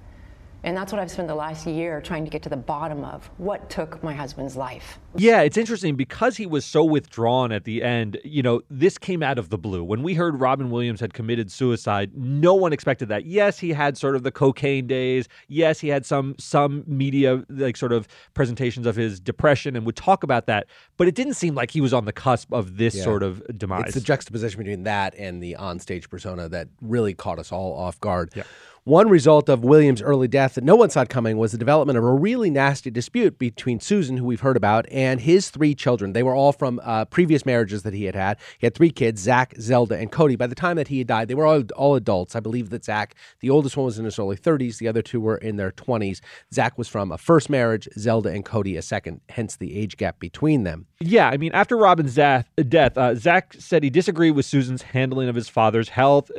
And 0.64 0.76
that's 0.76 0.92
what 0.92 1.00
I've 1.00 1.10
spent 1.10 1.28
the 1.28 1.34
last 1.34 1.66
year 1.66 2.00
trying 2.00 2.24
to 2.24 2.30
get 2.30 2.42
to 2.42 2.48
the 2.48 2.56
bottom 2.56 3.04
of 3.04 3.28
what 3.38 3.68
took 3.68 4.02
my 4.02 4.14
husband's 4.14 4.56
life. 4.56 4.98
Yeah, 5.16 5.40
it's 5.40 5.56
interesting 5.56 5.96
because 5.96 6.36
he 6.36 6.46
was 6.46 6.64
so 6.64 6.84
withdrawn 6.84 7.50
at 7.52 7.64
the 7.64 7.82
end. 7.82 8.18
You 8.24 8.42
know, 8.42 8.62
this 8.70 8.96
came 8.96 9.22
out 9.22 9.38
of 9.38 9.48
the 9.48 9.58
blue. 9.58 9.82
When 9.82 10.02
we 10.02 10.14
heard 10.14 10.40
Robin 10.40 10.70
Williams 10.70 11.00
had 11.00 11.14
committed 11.14 11.50
suicide, 11.50 12.12
no 12.14 12.54
one 12.54 12.72
expected 12.72 13.08
that. 13.08 13.26
Yes, 13.26 13.58
he 13.58 13.70
had 13.70 13.98
sort 13.98 14.14
of 14.14 14.22
the 14.22 14.30
cocaine 14.30 14.86
days. 14.86 15.28
Yes, 15.48 15.80
he 15.80 15.88
had 15.88 16.06
some 16.06 16.36
some 16.38 16.84
media 16.86 17.44
like 17.48 17.76
sort 17.76 17.92
of 17.92 18.06
presentations 18.34 18.86
of 18.86 18.94
his 18.96 19.18
depression 19.20 19.76
and 19.76 19.84
would 19.84 19.96
talk 19.96 20.22
about 20.22 20.46
that, 20.46 20.66
but 20.96 21.08
it 21.08 21.14
didn't 21.14 21.34
seem 21.34 21.54
like 21.54 21.72
he 21.72 21.80
was 21.80 21.92
on 21.92 22.04
the 22.04 22.12
cusp 22.12 22.52
of 22.52 22.76
this 22.76 22.94
yeah. 22.94 23.04
sort 23.04 23.22
of 23.22 23.42
demise. 23.58 23.86
It's 23.86 23.94
the 23.94 24.00
juxtaposition 24.00 24.58
between 24.58 24.84
that 24.84 25.14
and 25.18 25.42
the 25.42 25.56
onstage 25.58 26.08
persona 26.08 26.48
that 26.50 26.68
really 26.80 27.14
caught 27.14 27.38
us 27.38 27.50
all 27.50 27.76
off 27.76 28.00
guard. 28.00 28.32
Yeah. 28.34 28.44
One 28.84 29.08
result 29.08 29.48
of 29.48 29.62
Williams' 29.62 30.02
early 30.02 30.26
death 30.26 30.56
that 30.56 30.64
no 30.64 30.74
one 30.74 30.90
saw 30.90 31.04
coming 31.04 31.38
was 31.38 31.52
the 31.52 31.58
development 31.58 31.96
of 31.98 32.02
a 32.02 32.12
really 32.12 32.50
nasty 32.50 32.90
dispute 32.90 33.38
between 33.38 33.78
Susan, 33.78 34.16
who 34.16 34.24
we've 34.24 34.40
heard 34.40 34.56
about, 34.56 34.86
and 34.90 35.20
his 35.20 35.50
three 35.50 35.72
children. 35.72 36.14
They 36.14 36.24
were 36.24 36.34
all 36.34 36.50
from 36.50 36.80
uh, 36.82 37.04
previous 37.04 37.46
marriages 37.46 37.84
that 37.84 37.94
he 37.94 38.06
had 38.06 38.16
had. 38.16 38.38
He 38.58 38.66
had 38.66 38.74
three 38.74 38.90
kids 38.90 39.22
Zach, 39.22 39.54
Zelda, 39.60 39.96
and 39.96 40.10
Cody. 40.10 40.34
By 40.34 40.48
the 40.48 40.56
time 40.56 40.74
that 40.78 40.88
he 40.88 40.98
had 40.98 41.06
died, 41.06 41.28
they 41.28 41.36
were 41.36 41.46
all, 41.46 41.62
all 41.76 41.94
adults. 41.94 42.34
I 42.34 42.40
believe 42.40 42.70
that 42.70 42.84
Zach, 42.84 43.14
the 43.38 43.50
oldest 43.50 43.76
one, 43.76 43.86
was 43.86 44.00
in 44.00 44.04
his 44.04 44.18
early 44.18 44.36
30s, 44.36 44.78
the 44.78 44.88
other 44.88 45.00
two 45.00 45.20
were 45.20 45.36
in 45.36 45.58
their 45.58 45.70
20s. 45.70 46.20
Zach 46.52 46.76
was 46.76 46.88
from 46.88 47.12
a 47.12 47.18
first 47.18 47.48
marriage, 47.48 47.88
Zelda 47.96 48.30
and 48.30 48.44
Cody 48.44 48.76
a 48.76 48.82
second, 48.82 49.20
hence 49.28 49.54
the 49.54 49.78
age 49.78 49.96
gap 49.96 50.18
between 50.18 50.64
them. 50.64 50.86
Yeah, 50.98 51.28
I 51.28 51.36
mean, 51.36 51.52
after 51.52 51.76
Robin's 51.76 52.16
death, 52.16 52.48
uh, 52.58 53.14
Zach 53.14 53.54
said 53.60 53.84
he 53.84 53.90
disagreed 53.90 54.34
with 54.34 54.44
Susan's 54.44 54.82
handling 54.82 55.28
of 55.28 55.36
his 55.36 55.48
father's 55.48 55.90
health 55.90 56.32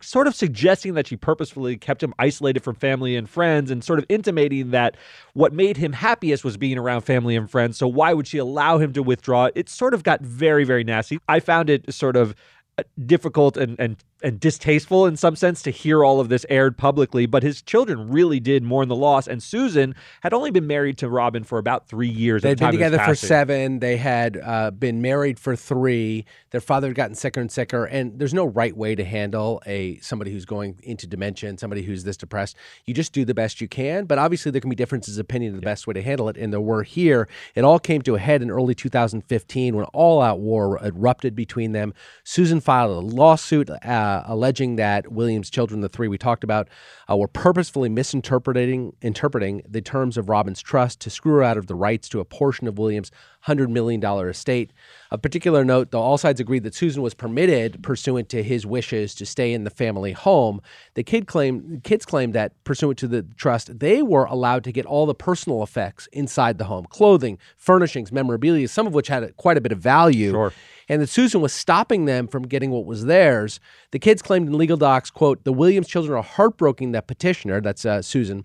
sort 0.00 0.26
of 0.26 0.34
suggesting 0.34 0.94
that 0.94 1.06
she 1.06 1.16
purposefully 1.16 1.76
kept 1.76 2.02
him 2.02 2.14
isolated 2.18 2.60
from 2.60 2.74
family 2.74 3.16
and 3.16 3.28
friends 3.28 3.70
and 3.70 3.82
sort 3.82 3.98
of 3.98 4.06
intimating 4.08 4.70
that 4.70 4.96
what 5.34 5.52
made 5.52 5.76
him 5.76 5.92
happiest 5.92 6.44
was 6.44 6.56
being 6.56 6.78
around 6.78 7.02
family 7.02 7.36
and 7.36 7.50
friends. 7.50 7.76
So 7.78 7.86
why 7.88 8.12
would 8.12 8.26
she 8.26 8.38
allow 8.38 8.78
him 8.78 8.92
to 8.92 9.02
withdraw? 9.02 9.48
It 9.54 9.68
sort 9.68 9.94
of 9.94 10.02
got 10.02 10.20
very, 10.20 10.64
very 10.64 10.84
nasty. 10.84 11.18
I 11.28 11.40
found 11.40 11.70
it 11.70 11.92
sort 11.92 12.16
of 12.16 12.34
uh, 12.78 12.82
difficult 13.04 13.56
and, 13.56 13.78
and 13.78 13.96
and 14.22 14.38
distasteful 14.40 15.06
in 15.06 15.16
some 15.16 15.36
sense 15.36 15.62
to 15.62 15.70
hear 15.70 16.04
all 16.04 16.20
of 16.20 16.28
this 16.28 16.44
aired 16.48 16.76
publicly, 16.76 17.26
but 17.26 17.42
his 17.42 17.62
children 17.62 18.10
really 18.10 18.40
did 18.40 18.62
mourn 18.62 18.88
the 18.88 18.96
loss. 18.96 19.26
And 19.26 19.42
Susan 19.42 19.94
had 20.22 20.32
only 20.32 20.50
been 20.50 20.66
married 20.66 20.98
to 20.98 21.08
Robin 21.08 21.44
for 21.44 21.58
about 21.58 21.88
three 21.88 22.08
years. 22.08 22.42
They'd 22.42 22.58
the 22.58 22.66
been 22.66 22.72
together 22.72 22.98
for 22.98 23.14
seven. 23.14 23.78
They 23.80 23.96
had 23.96 24.40
uh, 24.42 24.70
been 24.70 25.00
married 25.00 25.38
for 25.38 25.56
three. 25.56 26.24
Their 26.50 26.60
father 26.60 26.88
had 26.88 26.96
gotten 26.96 27.14
sicker 27.14 27.40
and 27.40 27.50
sicker. 27.50 27.84
And 27.84 28.18
there's 28.18 28.34
no 28.34 28.46
right 28.46 28.76
way 28.76 28.94
to 28.94 29.04
handle 29.04 29.62
a 29.66 29.98
somebody 29.98 30.32
who's 30.32 30.44
going 30.44 30.78
into 30.82 31.06
dementia 31.06 31.48
and 31.48 31.58
somebody 31.58 31.82
who's 31.82 32.04
this 32.04 32.16
depressed. 32.16 32.56
You 32.86 32.94
just 32.94 33.12
do 33.12 33.24
the 33.24 33.34
best 33.34 33.60
you 33.60 33.68
can. 33.68 34.04
But 34.04 34.18
obviously, 34.18 34.50
there 34.50 34.60
can 34.60 34.70
be 34.70 34.76
differences 34.76 35.18
of 35.18 35.24
opinion 35.24 35.54
of 35.54 35.60
the 35.60 35.66
yeah. 35.66 35.72
best 35.72 35.86
way 35.86 35.94
to 35.94 36.02
handle 36.02 36.28
it. 36.28 36.36
And 36.36 36.52
there 36.52 36.60
were 36.60 36.82
here. 36.82 37.28
It 37.54 37.64
all 37.64 37.78
came 37.78 38.02
to 38.02 38.16
a 38.16 38.18
head 38.18 38.42
in 38.42 38.50
early 38.50 38.74
2015 38.74 39.76
when 39.76 39.84
all-out 39.86 40.40
war 40.40 40.78
erupted 40.84 41.34
between 41.34 41.72
them. 41.72 41.94
Susan 42.24 42.60
filed 42.60 42.90
a 42.90 43.06
lawsuit 43.06 43.70
uh, 43.70 44.09
alleging 44.26 44.76
that 44.76 44.90
that 44.90 45.12
Williams' 45.12 45.50
children, 45.50 45.80
the 45.80 45.88
three 45.88 46.08
we 46.08 46.18
talked 46.18 46.42
about, 46.42 46.68
uh, 47.08 47.16
were 47.16 47.28
purposefully 47.28 47.88
misinterpreting 47.88 48.92
interpreting 49.02 49.62
the 49.68 49.80
terms 49.80 50.16
of 50.16 50.28
Robin's 50.28 50.60
trust 50.60 51.00
to 51.00 51.10
screw 51.10 51.34
her 51.34 51.42
out 51.42 51.56
of 51.56 51.66
the 51.66 51.74
rights 51.74 52.08
to 52.08 52.20
a 52.20 52.24
portion 52.24 52.66
of 52.66 52.78
Williams' 52.78 53.10
$100 53.46 53.68
million 53.68 54.04
estate. 54.28 54.72
Of 55.10 55.22
particular 55.22 55.64
note, 55.64 55.90
though 55.90 56.00
all 56.00 56.18
sides 56.18 56.40
agreed 56.40 56.62
that 56.64 56.74
Susan 56.74 57.02
was 57.02 57.14
permitted, 57.14 57.82
pursuant 57.82 58.28
to 58.30 58.42
his 58.42 58.66
wishes, 58.66 59.14
to 59.16 59.26
stay 59.26 59.52
in 59.52 59.64
the 59.64 59.70
family 59.70 60.12
home, 60.12 60.60
the 60.94 61.02
kid 61.02 61.26
claimed, 61.26 61.82
kids 61.82 62.04
claimed 62.04 62.34
that, 62.34 62.52
pursuant 62.64 62.98
to 62.98 63.08
the 63.08 63.22
trust, 63.36 63.78
they 63.78 64.02
were 64.02 64.24
allowed 64.24 64.64
to 64.64 64.72
get 64.72 64.86
all 64.86 65.06
the 65.06 65.14
personal 65.14 65.62
effects 65.62 66.08
inside 66.12 66.58
the 66.58 66.64
home 66.64 66.86
clothing, 66.90 67.38
furnishings, 67.56 68.12
memorabilia, 68.12 68.68
some 68.68 68.86
of 68.86 68.94
which 68.94 69.08
had 69.08 69.36
quite 69.36 69.56
a 69.56 69.60
bit 69.60 69.72
of 69.72 69.78
value. 69.78 70.30
Sure 70.30 70.52
and 70.90 71.00
that 71.00 71.08
Susan 71.08 71.40
was 71.40 71.52
stopping 71.52 72.06
them 72.06 72.26
from 72.26 72.48
getting 72.48 72.72
what 72.72 72.84
was 72.84 73.04
theirs. 73.04 73.60
The 73.92 74.00
kids 74.00 74.22
claimed 74.22 74.48
in 74.48 74.58
legal 74.58 74.76
docs, 74.76 75.08
quote, 75.08 75.44
the 75.44 75.52
Williams 75.52 75.86
children 75.86 76.18
are 76.18 76.22
heartbroken 76.22 76.90
that 76.90 77.06
petitioner, 77.06 77.60
that's 77.60 77.86
uh, 77.86 78.02
Susan, 78.02 78.44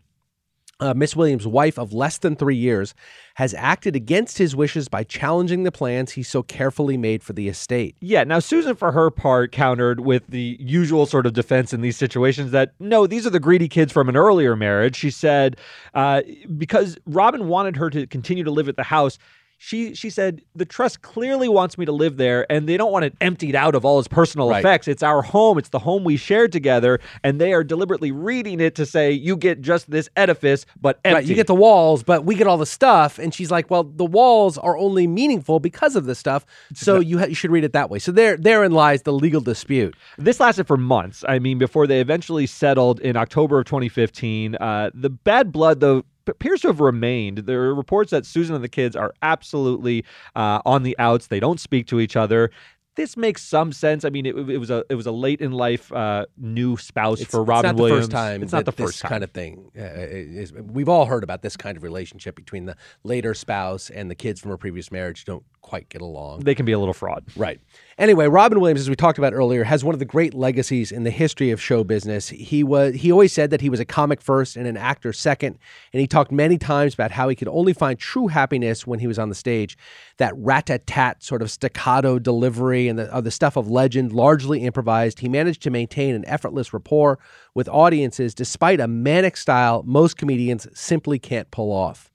uh, 0.79 0.93
Miss 0.93 1.15
Williams' 1.15 1.47
wife 1.47 1.77
of 1.77 1.93
less 1.93 2.17
than 2.17 2.35
three 2.35 2.55
years, 2.55 2.93
has 3.35 3.53
acted 3.53 3.95
against 3.95 4.37
his 4.37 4.55
wishes 4.55 4.87
by 4.87 5.03
challenging 5.03 5.63
the 5.63 5.71
plans 5.71 6.11
he 6.11 6.23
so 6.23 6.43
carefully 6.43 6.97
made 6.97 7.23
for 7.23 7.33
the 7.33 7.47
estate. 7.47 7.95
Yeah, 7.99 8.23
now 8.23 8.39
Susan, 8.39 8.75
for 8.75 8.91
her 8.91 9.09
part, 9.09 9.51
countered 9.51 10.01
with 10.01 10.27
the 10.27 10.57
usual 10.59 11.05
sort 11.05 11.25
of 11.25 11.33
defense 11.33 11.73
in 11.73 11.81
these 11.81 11.97
situations 11.97 12.51
that 12.51 12.73
no, 12.79 13.07
these 13.07 13.25
are 13.25 13.29
the 13.29 13.39
greedy 13.39 13.67
kids 13.67 13.91
from 13.91 14.09
an 14.09 14.17
earlier 14.17 14.55
marriage. 14.55 14.95
She 14.95 15.11
said, 15.11 15.57
uh, 15.93 16.21
because 16.57 16.97
Robin 17.05 17.47
wanted 17.47 17.75
her 17.77 17.89
to 17.89 18.07
continue 18.07 18.43
to 18.43 18.51
live 18.51 18.69
at 18.69 18.75
the 18.75 18.83
house, 18.83 19.17
she 19.57 19.95
she 19.95 20.09
said 20.09 20.41
the 20.55 20.65
trust 20.65 21.01
clearly 21.01 21.47
wants 21.47 21.77
me 21.77 21.85
to 21.85 21.91
live 21.91 22.17
there 22.17 22.45
and 22.51 22.67
they 22.67 22.75
don't 22.77 22.91
want 22.91 23.05
it 23.05 23.13
emptied 23.21 23.55
out 23.55 23.73
of 23.73 23.85
all 23.85 23.97
its 23.99 24.07
personal 24.07 24.49
Right. 24.49 24.59
effects 24.59 24.87
it's 24.87 25.01
our 25.01 25.21
home 25.21 25.57
it's 25.57 25.69
the 25.69 25.79
home 25.79 26.03
we 26.03 26.17
shared 26.17 26.51
together 26.51 26.99
and 27.23 27.39
they 27.39 27.53
are 27.53 27.63
deliberately 27.63 28.11
reading 28.11 28.59
it 28.59 28.75
to 28.75 28.85
say 28.85 29.11
you 29.11 29.37
get 29.37 29.61
just 29.61 29.89
this 29.89 30.09
edifice 30.17 30.65
but 30.81 30.99
empty 31.05 31.15
Right, 31.15 31.25
you 31.25 31.35
get 31.35 31.47
the 31.47 31.55
walls, 31.55 32.03
but 32.03 32.25
we 32.25 32.35
get 32.35 32.47
all 32.47 32.57
the 32.57 32.65
stuff. 32.65 33.17
And 33.17 33.33
she's 33.33 33.49
like, 33.49 33.71
well, 33.71 33.83
the 33.85 34.05
walls 34.05 34.57
are 34.57 34.77
only 34.77 35.07
meaningful 35.07 35.59
because 35.59 35.95
of 35.95 36.05
the 36.05 36.13
stuff. 36.15 36.45
So 36.73 36.99
you, 36.99 37.19
ha- 37.19 37.25
you 37.25 37.35
should 37.35 37.51
read 37.51 37.63
it 37.63 37.71
that 37.73 37.89
way. 37.89 37.99
So 37.99 38.11
there, 38.11 38.35
therein 38.37 38.71
lies 38.73 39.03
the 39.03 39.13
legal 39.13 39.39
dispute. 39.41 39.95
This 40.17 40.39
lasted 40.39 40.67
for 40.67 40.75
months. 40.77 41.23
I 41.27 41.39
mean, 41.39 41.57
before 41.57 41.87
they 41.87 42.01
eventually 42.01 42.45
settled 42.47 42.99
in 42.99 43.15
October 43.15 43.59
of 43.59 43.65
2015. 43.65 44.55
Uh, 44.55 44.91
the 44.93 45.09
bad 45.09 45.51
blood, 45.51 45.79
though, 45.79 46.03
appears 46.27 46.61
to 46.61 46.67
have 46.67 46.79
remained. 46.79 47.39
There 47.39 47.63
are 47.63 47.75
reports 47.75 48.11
that 48.11 48.25
Susan 48.25 48.55
and 48.55 48.63
the 48.63 48.69
kids 48.69 48.95
are 48.95 49.13
absolutely 49.21 50.05
uh, 50.35 50.61
on 50.65 50.83
the 50.83 50.95
outs. 50.99 51.27
They 51.27 51.39
don't 51.39 51.59
speak 51.59 51.87
to 51.87 51.99
each 51.99 52.15
other. 52.15 52.51
This 52.95 53.17
makes 53.17 53.43
some 53.43 53.73
sense. 53.73 54.05
I 54.05 54.09
mean, 54.09 54.25
it, 54.25 54.37
it 54.37 54.57
was 54.57 54.69
a 54.69 54.85
it 54.89 54.95
was 54.95 55.05
a 55.05 55.11
late 55.11 55.41
in 55.41 55.51
life 55.51 55.91
uh, 55.91 56.27
new 56.37 56.77
spouse 56.77 57.19
It's, 57.19 57.29
for 57.29 57.41
it's 57.41 57.47
Robin 57.49 57.75
not 57.75 57.83
the 57.83 57.89
first 57.89 58.09
time. 58.09 58.41
It's 58.41 58.53
not 58.53 58.63
the 58.63 58.71
first 58.71 59.01
time. 59.01 59.09
kind 59.09 59.23
of 59.23 59.31
thing. 59.31 59.69
Uh, 59.77 59.81
is, 59.83 60.53
we've 60.53 60.87
all 60.87 61.05
heard 61.05 61.21
about 61.23 61.41
this 61.41 61.57
kind 61.57 61.75
of 61.75 61.83
relationship 61.83 62.37
between 62.37 62.65
the 62.65 62.77
later 63.03 63.33
spouse 63.33 63.89
and 63.89 64.09
the 64.09 64.15
kids 64.15 64.39
from 64.39 64.51
a 64.51 64.57
previous 64.57 64.93
marriage 64.93 65.25
don't 65.25 65.43
quite 65.61 65.89
get 65.89 66.01
along. 66.01 66.41
They 66.41 66.55
can 66.55 66.65
be 66.65 66.71
a 66.71 66.79
little 66.79 66.93
fraud. 66.93 67.25
Right. 67.35 67.59
Anyway, 67.97 68.27
Robin 68.27 68.59
Williams, 68.59 68.81
as 68.81 68.89
we 68.89 68.95
talked 68.95 69.17
about 69.17 69.31
earlier, 69.31 69.63
has 69.63 69.85
one 69.85 69.95
of 69.95 69.99
the 69.99 70.05
great 70.05 70.33
legacies 70.33 70.91
in 70.91 71.03
the 71.03 71.11
history 71.11 71.49
of 71.51 71.61
show 71.61 71.81
business. 71.81 72.27
He 72.27 72.61
was 72.61 72.95
he 72.95 73.09
always 73.09 73.31
said 73.31 73.51
that 73.51 73.61
he 73.61 73.69
was 73.69 73.79
a 73.79 73.85
comic 73.85 74.21
first 74.21 74.57
and 74.57 74.67
an 74.67 74.75
actor 74.75 75.13
second, 75.13 75.57
and 75.93 76.01
he 76.01 76.07
talked 76.07 76.29
many 76.29 76.57
times 76.57 76.93
about 76.93 77.11
how 77.11 77.29
he 77.29 77.37
could 77.37 77.47
only 77.47 77.71
find 77.71 77.97
true 77.97 78.27
happiness 78.27 78.85
when 78.85 78.99
he 78.99 79.07
was 79.07 79.17
on 79.17 79.29
the 79.29 79.35
stage. 79.35 79.77
That 80.17 80.33
rat-tat-tat 80.35 81.23
sort 81.23 81.41
of 81.41 81.49
staccato 81.49 82.19
delivery 82.19 82.89
and 82.89 82.99
the, 82.99 83.21
the 83.21 83.31
stuff 83.31 83.55
of 83.55 83.69
legend, 83.69 84.11
largely 84.11 84.63
improvised. 84.63 85.19
He 85.19 85.29
managed 85.29 85.61
to 85.61 85.69
maintain 85.69 86.15
an 86.15 86.25
effortless 86.25 86.73
rapport 86.73 87.17
with 87.53 87.69
audiences 87.69 88.33
despite 88.33 88.81
a 88.81 88.89
manic 88.89 89.37
style 89.37 89.83
most 89.87 90.17
comedians 90.17 90.67
simply 90.77 91.17
can't 91.17 91.49
pull 91.49 91.71
off. 91.71 92.11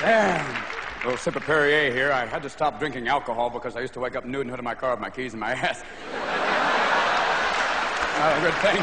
Damn. 0.00 0.71
Little 1.04 1.18
sip 1.18 1.34
of 1.34 1.42
Perrier 1.42 1.92
here. 1.92 2.12
I 2.12 2.24
had 2.26 2.44
to 2.44 2.48
stop 2.48 2.78
drinking 2.78 3.08
alcohol 3.08 3.50
because 3.50 3.74
I 3.74 3.80
used 3.80 3.92
to 3.94 4.00
wake 4.00 4.14
up 4.14 4.24
nude 4.24 4.42
and 4.42 4.50
hood 4.50 4.60
of 4.60 4.64
my 4.64 4.76
car 4.76 4.92
with 4.92 5.00
my 5.00 5.10
keys 5.10 5.34
in 5.34 5.40
my 5.40 5.50
ass. 5.52 5.82
Not 8.18 8.38
a 8.38 8.40
good 8.40 8.54
thing. 8.62 8.80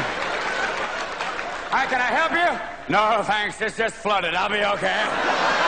Hi, 1.70 1.86
can 1.86 2.00
I 2.00 2.10
help 2.12 2.32
you? 2.32 2.92
No, 2.92 3.22
thanks. 3.22 3.58
It's 3.62 3.76
just 3.76 3.94
flooded. 3.94 4.34
I'll 4.34 4.50
be 4.50 4.62
okay. 4.76 5.59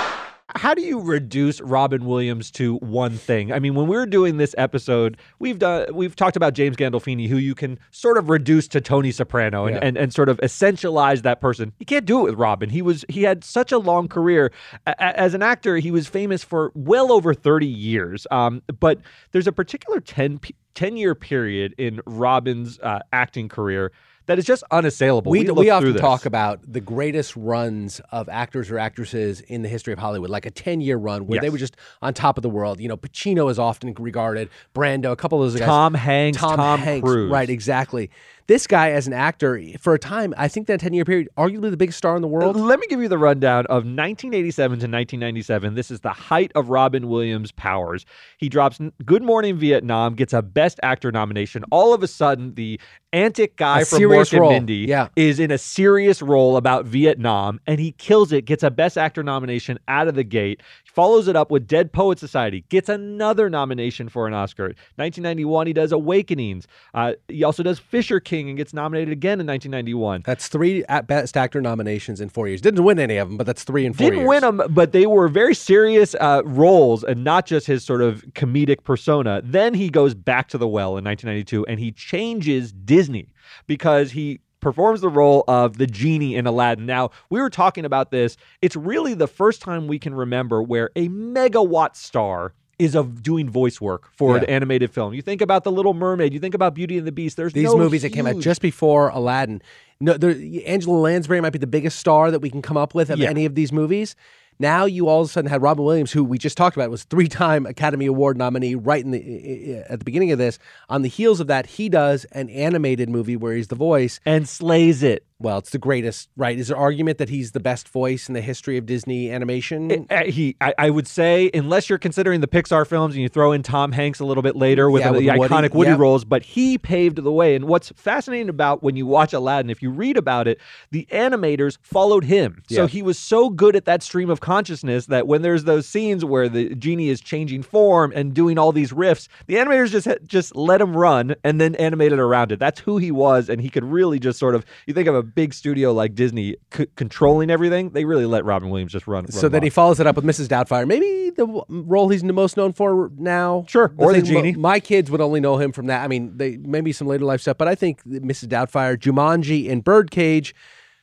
How 0.54 0.74
do 0.74 0.82
you 0.82 1.00
reduce 1.00 1.60
Robin 1.60 2.04
Williams 2.04 2.50
to 2.52 2.76
one 2.76 3.12
thing? 3.12 3.52
I 3.52 3.58
mean, 3.58 3.74
when 3.74 3.86
we 3.86 3.96
were 3.96 4.06
doing 4.06 4.36
this 4.36 4.54
episode, 4.58 5.16
we've 5.38 5.58
done 5.58 5.86
we've 5.94 6.14
talked 6.14 6.36
about 6.36 6.54
James 6.54 6.76
Gandolfini, 6.76 7.28
who 7.28 7.36
you 7.36 7.54
can 7.54 7.78
sort 7.90 8.18
of 8.18 8.28
reduce 8.28 8.68
to 8.68 8.80
Tony 8.80 9.10
Soprano 9.12 9.66
and, 9.66 9.76
Yeah. 9.76 9.80
and, 9.82 9.96
and 9.96 10.12
sort 10.14 10.28
of 10.28 10.38
essentialize 10.38 11.22
that 11.22 11.40
person. 11.40 11.72
You 11.78 11.86
can't 11.86 12.04
do 12.04 12.20
it 12.20 12.30
with 12.30 12.34
Robin. 12.38 12.70
He 12.70 12.82
was 12.82 13.04
he 13.08 13.22
had 13.22 13.44
such 13.44 13.72
a 13.72 13.78
long 13.78 14.08
career 14.08 14.52
A- 14.86 15.18
as 15.18 15.34
an 15.34 15.42
actor. 15.42 15.76
He 15.78 15.90
was 15.90 16.06
famous 16.06 16.44
for 16.44 16.70
well 16.74 17.10
over 17.12 17.34
thirty 17.34 17.66
years. 17.66 18.26
Um, 18.30 18.62
but 18.80 18.98
there's 19.32 19.46
a 19.46 19.52
particular 19.52 20.00
10, 20.00 20.38
pe- 20.38 20.54
10 20.74 20.96
year 20.96 21.14
period 21.14 21.74
in 21.78 22.00
Robin's 22.06 22.78
uh, 22.80 23.00
acting 23.12 23.48
career 23.48 23.92
that 24.26 24.38
is 24.38 24.44
just 24.44 24.62
unassailable. 24.70 25.30
We, 25.30 25.46
looked 25.46 25.58
we 25.58 25.70
often 25.70 25.96
talk 25.96 26.26
about 26.26 26.60
the 26.70 26.80
greatest 26.80 27.34
runs 27.36 28.00
of 28.10 28.28
actors 28.28 28.70
or 28.70 28.78
actresses 28.78 29.40
in 29.40 29.62
the 29.62 29.68
history 29.68 29.92
of 29.92 29.98
Hollywood, 29.98 30.30
like 30.30 30.46
a 30.46 30.50
10 30.50 30.80
year 30.80 30.96
run 30.96 31.26
where 31.26 31.40
they 31.40 31.50
were 31.50 31.58
just 31.58 31.76
on 32.00 32.14
top 32.14 32.38
of 32.38 32.42
the 32.42 32.50
world. 32.50 32.80
You 32.80 32.88
know, 32.88 32.96
Pacino 32.96 33.50
is 33.50 33.58
often 33.58 33.94
regarded, 33.94 34.48
Brando, 34.74 35.12
a 35.12 35.16
couple 35.16 35.42
of 35.42 35.50
those 35.50 35.58
guys. 35.58 35.66
Tom 35.66 35.94
Hanks, 35.94 36.38
Tom 36.38 36.80
Hanks. 36.80 37.04
Cruise. 37.04 37.30
Right, 37.30 37.50
exactly. 37.50 38.10
This 38.46 38.66
guy, 38.66 38.90
as 38.90 39.06
an 39.06 39.12
actor, 39.12 39.60
for 39.78 39.94
a 39.94 39.98
time, 39.98 40.34
I 40.36 40.48
think 40.48 40.66
that 40.66 40.80
10 40.80 40.92
year 40.92 41.04
period, 41.04 41.28
arguably 41.36 41.70
the 41.70 41.76
biggest 41.76 41.98
star 41.98 42.16
in 42.16 42.22
the 42.22 42.28
uh, 42.28 42.32
world. 42.32 42.56
Let 42.56 42.80
me 42.80 42.86
give 42.88 43.00
you 43.00 43.08
the 43.08 43.18
rundown 43.18 43.66
of 43.66 43.84
1987 43.84 44.70
to 44.70 44.84
1997. 44.84 45.74
This 45.74 45.90
is 45.90 46.00
the 46.00 46.10
height 46.12 46.52
of 46.54 46.68
Robin 46.68 47.08
Williams' 47.08 47.52
powers. 47.52 48.04
He 48.38 48.48
drops 48.48 48.78
Good 49.04 49.22
Morning 49.22 49.56
Vietnam, 49.56 50.14
gets 50.14 50.32
a 50.32 50.42
Best 50.42 50.80
Actor 50.82 51.12
nomination. 51.12 51.64
All 51.70 51.94
of 51.94 52.02
a 52.02 52.08
sudden, 52.08 52.54
the 52.54 52.80
antic 53.12 53.56
guy 53.56 53.82
A 53.82 53.84
from 53.84 54.00
Mork 54.00 54.32
and. 54.32 54.48
Mindy 54.48 54.86
Yeah. 54.88 55.08
is 55.16 55.38
in 55.38 55.50
a 55.50 55.58
serious 55.58 56.22
role 56.22 56.56
about 56.56 56.86
Vietnam, 56.86 57.60
and 57.66 57.78
he 57.78 57.92
kills 57.92 58.32
it. 58.32 58.44
Gets 58.44 58.62
a 58.62 58.70
Best 58.70 58.96
Actor 58.98 59.22
nomination 59.22 59.78
out 59.88 60.08
of 60.08 60.14
the 60.14 60.24
gate. 60.24 60.62
Follows 60.92 61.26
it 61.26 61.36
up 61.36 61.50
with 61.50 61.66
Dead 61.66 61.92
Poet 61.92 62.18
Society. 62.18 62.64
Gets 62.68 62.88
another 62.88 63.48
nomination 63.48 64.08
for 64.10 64.26
an 64.26 64.34
Oscar. 64.34 64.64
1991, 64.96 65.66
he 65.66 65.72
does 65.72 65.90
Awakenings. 65.90 66.66
Uh, 66.92 67.14
he 67.28 67.42
also 67.44 67.62
does 67.62 67.78
Fisher 67.78 68.20
King 68.20 68.48
and 68.48 68.58
gets 68.58 68.74
nominated 68.74 69.10
again 69.10 69.40
in 69.40 69.46
1991. 69.46 70.22
That's 70.26 70.48
three 70.48 70.84
at 70.90 71.06
Best 71.06 71.36
Actor 71.36 71.62
nominations 71.62 72.20
in 72.20 72.28
four 72.28 72.46
years. 72.46 72.60
Didn't 72.60 72.84
win 72.84 72.98
any 72.98 73.16
of 73.16 73.28
them, 73.28 73.38
but 73.38 73.46
that's 73.46 73.64
three 73.64 73.86
in 73.86 73.94
4 73.94 74.04
didn't 74.04 74.18
years. 74.20 74.28
win 74.28 74.40
them, 74.42 74.62
but 74.68 74.92
they 74.92 75.06
were 75.06 75.28
very 75.28 75.54
serious 75.54 76.14
uh, 76.20 76.42
roles 76.44 77.04
and 77.04 77.24
not 77.24 77.46
just 77.46 77.66
his 77.66 77.82
sort 77.82 78.02
of 78.02 78.22
comedic 78.34 78.84
persona. 78.84 79.40
Then 79.42 79.72
he 79.72 79.88
goes 79.88 80.14
back 80.14 80.48
to 80.48 80.58
the 80.58 80.68
well 80.68 80.98
in 80.98 81.04
1992 81.04 81.64
and 81.66 81.80
he 81.80 81.92
changes 81.92 82.70
Disney 82.72 83.28
because 83.66 84.10
he 84.10 84.40
performs 84.62 85.02
the 85.02 85.10
role 85.10 85.44
of 85.46 85.76
the 85.76 85.86
genie 85.86 86.34
in 86.36 86.46
Aladdin. 86.46 86.86
Now, 86.86 87.10
we 87.28 87.40
were 87.40 87.50
talking 87.50 87.84
about 87.84 88.10
this. 88.10 88.38
It's 88.62 88.76
really 88.76 89.12
the 89.12 89.26
first 89.26 89.60
time 89.60 89.86
we 89.88 89.98
can 89.98 90.14
remember 90.14 90.62
where 90.62 90.88
a 90.96 91.08
megawatt 91.08 91.96
star 91.96 92.54
is 92.78 92.94
of 92.94 93.22
doing 93.22 93.48
voice 93.50 93.80
work 93.80 94.08
for 94.16 94.36
an 94.36 94.44
animated 94.46 94.90
film. 94.90 95.12
You 95.14 95.22
think 95.22 95.40
about 95.40 95.62
The 95.62 95.70
Little 95.70 95.94
Mermaid, 95.94 96.32
you 96.32 96.40
think 96.40 96.54
about 96.54 96.74
Beauty 96.74 96.96
and 96.98 97.06
the 97.06 97.12
Beast. 97.12 97.36
There's 97.36 97.52
These 97.52 97.64
no 97.66 97.76
movies 97.76 98.02
that 98.02 98.10
came 98.10 98.26
out 98.26 98.38
just 98.38 98.60
before 98.62 99.10
Aladdin. 99.10 99.62
No, 100.00 100.14
there, 100.14 100.34
Angela 100.66 100.96
Lansbury 100.96 101.40
might 101.40 101.52
be 101.52 101.60
the 101.60 101.66
biggest 101.66 101.98
star 101.98 102.30
that 102.30 102.40
we 102.40 102.50
can 102.50 102.62
come 102.62 102.76
up 102.76 102.94
with 102.94 103.10
of 103.10 103.18
Yeah. 103.18 103.28
any 103.28 103.44
of 103.44 103.54
these 103.54 103.72
movies. 103.72 104.16
Now 104.62 104.84
you 104.84 105.08
all 105.08 105.22
of 105.22 105.28
a 105.28 105.32
sudden 105.32 105.50
had 105.50 105.60
Robin 105.60 105.84
Williams, 105.84 106.12
who 106.12 106.22
we 106.22 106.38
just 106.38 106.56
talked 106.56 106.76
about, 106.76 106.88
was 106.88 107.02
three-time 107.02 107.66
Academy 107.66 108.06
Award 108.06 108.38
nominee. 108.38 108.76
Right 108.76 109.04
in 109.04 109.10
the 109.10 109.82
at 109.88 109.98
the 109.98 110.04
beginning 110.04 110.30
of 110.30 110.38
this, 110.38 110.60
on 110.88 111.02
the 111.02 111.08
heels 111.08 111.40
of 111.40 111.48
that, 111.48 111.66
he 111.66 111.88
does 111.88 112.26
an 112.26 112.48
animated 112.48 113.10
movie 113.10 113.34
where 113.34 113.56
he's 113.56 113.66
the 113.66 113.74
voice. 113.74 114.20
and 114.24 114.48
slays 114.48 115.02
it. 115.02 115.26
Well, 115.42 115.58
it's 115.58 115.70
the 115.70 115.78
greatest, 115.78 116.28
right? 116.36 116.58
Is 116.58 116.68
there 116.68 116.76
argument 116.76 117.18
that 117.18 117.28
he's 117.28 117.52
the 117.52 117.60
best 117.60 117.88
voice 117.88 118.28
in 118.28 118.34
the 118.34 118.40
history 118.40 118.78
of 118.78 118.86
Disney 118.86 119.30
animation? 119.30 120.06
Uh, 120.10 120.24
he, 120.24 120.56
I, 120.60 120.74
I 120.78 120.90
would 120.90 121.06
say, 121.06 121.50
unless 121.52 121.88
you're 121.88 121.98
considering 121.98 122.40
the 122.40 122.48
Pixar 122.48 122.86
films 122.86 123.14
and 123.14 123.22
you 123.22 123.28
throw 123.28 123.52
in 123.52 123.62
Tom 123.62 123.92
Hanks 123.92 124.20
a 124.20 124.24
little 124.24 124.42
bit 124.42 124.56
later 124.56 124.90
with, 124.90 125.00
Yeah, 125.00 125.08
the, 125.08 125.12
with 125.14 125.26
the 125.26 125.38
Woody, 125.38 125.54
iconic 125.54 125.74
Woody 125.74 125.90
yep. 125.90 125.98
roles, 125.98 126.24
but 126.24 126.42
he 126.42 126.78
paved 126.78 127.16
the 127.22 127.32
way. 127.32 127.54
And 127.54 127.66
what's 127.66 127.90
fascinating 127.96 128.48
about 128.48 128.82
when 128.82 128.96
you 128.96 129.06
watch 129.06 129.32
Aladdin, 129.32 129.70
if 129.70 129.82
you 129.82 129.90
read 129.90 130.16
about 130.16 130.46
it, 130.48 130.60
the 130.90 131.06
animators 131.10 131.78
followed 131.82 132.24
him. 132.24 132.62
So 132.68 132.86
he 132.86 133.02
was 133.02 133.18
so 133.18 133.50
good 133.50 133.76
at 133.76 133.84
that 133.86 134.02
stream 134.02 134.30
of 134.30 134.40
consciousness 134.40 135.06
that 135.06 135.26
when 135.26 135.42
there's 135.42 135.64
those 135.64 135.88
scenes 135.88 136.24
where 136.24 136.48
the 136.48 136.74
genie 136.74 137.08
is 137.08 137.20
changing 137.20 137.62
form 137.62 138.12
and 138.14 138.32
doing 138.34 138.58
all 138.58 138.72
these 138.72 138.92
riffs, 138.92 139.28
the 139.46 139.54
animators 139.54 139.90
just 139.90 140.08
just 140.26 140.54
let 140.54 140.80
him 140.80 140.96
run 140.96 141.34
and 141.44 141.60
then 141.60 141.74
animated 141.76 142.18
around 142.18 142.52
it. 142.52 142.58
That's 142.58 142.80
who 142.80 142.98
he 142.98 143.10
was, 143.10 143.48
and 143.48 143.60
he 143.60 143.68
could 143.68 143.84
really 143.84 144.18
just 144.18 144.38
sort 144.38 144.54
of. 144.54 144.64
You 144.86 144.94
think 144.94 145.08
of 145.08 145.14
a 145.14 145.22
big 145.34 145.54
studio 145.54 145.92
like 145.92 146.14
Disney 146.14 146.56
c- 146.74 146.86
controlling 146.96 147.50
everything, 147.50 147.90
they 147.90 148.04
really 148.04 148.26
let 148.26 148.44
Robin 148.44 148.70
Williams 148.70 148.92
just 148.92 149.06
run. 149.06 149.30
so 149.30 149.42
run 149.42 149.52
then 149.52 149.58
wild. 149.58 149.64
he 149.64 149.70
follows 149.70 150.00
it 150.00 150.06
up 150.06 150.16
with 150.16 150.24
Mrs. 150.24 150.48
Doubtfire. 150.48 150.86
Maybe 150.86 151.30
the 151.30 151.46
role 151.68 152.08
he's 152.08 152.22
the 152.22 152.32
most 152.32 152.56
known 152.56 152.72
for 152.72 153.10
now. 153.16 153.64
Sure, 153.68 153.92
or 153.96 154.12
the 154.12 154.22
genie. 154.22 154.52
My 154.52 154.80
kids 154.80 155.10
would 155.10 155.20
only 155.20 155.40
know 155.40 155.56
him 155.58 155.72
from 155.72 155.86
that. 155.86 156.02
I 156.02 156.08
mean, 156.08 156.36
they 156.36 156.56
maybe 156.56 156.92
some 156.92 157.06
later 157.06 157.24
life 157.24 157.40
stuff, 157.40 157.58
but 157.58 157.68
I 157.68 157.74
think 157.74 158.02
Mrs. 158.04 158.48
Doubtfire, 158.48 158.96
Jumanji, 158.96 159.70
and 159.70 159.82
Birdcage. 159.82 160.54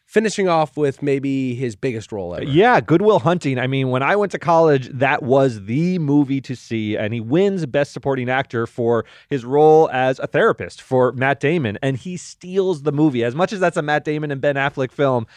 Finishing 0.10 0.48
off 0.48 0.76
with 0.76 1.04
maybe 1.04 1.54
his 1.54 1.76
biggest 1.76 2.12
role 2.12 2.34
ever. 2.34 2.44
Yeah, 2.44 2.82
Good 2.82 3.04
Will 3.04 3.20
Hunting. 3.20 3.60
I 3.60 3.68
mean, 3.68 3.90
when 3.90 4.02
I 4.02 4.16
went 4.16 4.32
to 4.32 4.40
college, 4.40 4.90
that 4.92 5.22
was 5.22 5.66
the 5.66 6.00
movie 6.00 6.42
to 6.42 6.56
see, 6.56 6.98
and 6.98 7.14
he 7.14 7.20
wins 7.20 7.68
Best 7.68 7.94
Supporting 7.94 8.28
Actor 8.28 8.66
for 8.66 9.06
his 9.30 9.46
role 9.46 9.88
as 9.94 10.18
a 10.18 10.26
therapist 10.26 10.82
for 10.82 11.12
Matt 11.12 11.40
Damon, 11.40 11.78
and 11.84 11.96
he 11.96 12.18
steals 12.18 12.82
the 12.82 12.92
movie. 12.92 13.24
As 13.24 13.36
much 13.36 13.54
as 13.54 13.60
that's 13.60 13.78
a 13.78 13.84
Matt 13.84 14.04
Damon 14.04 14.32
and 14.32 14.42
Ben 14.42 14.56
Affleck 14.56 14.92
film, 14.92 15.28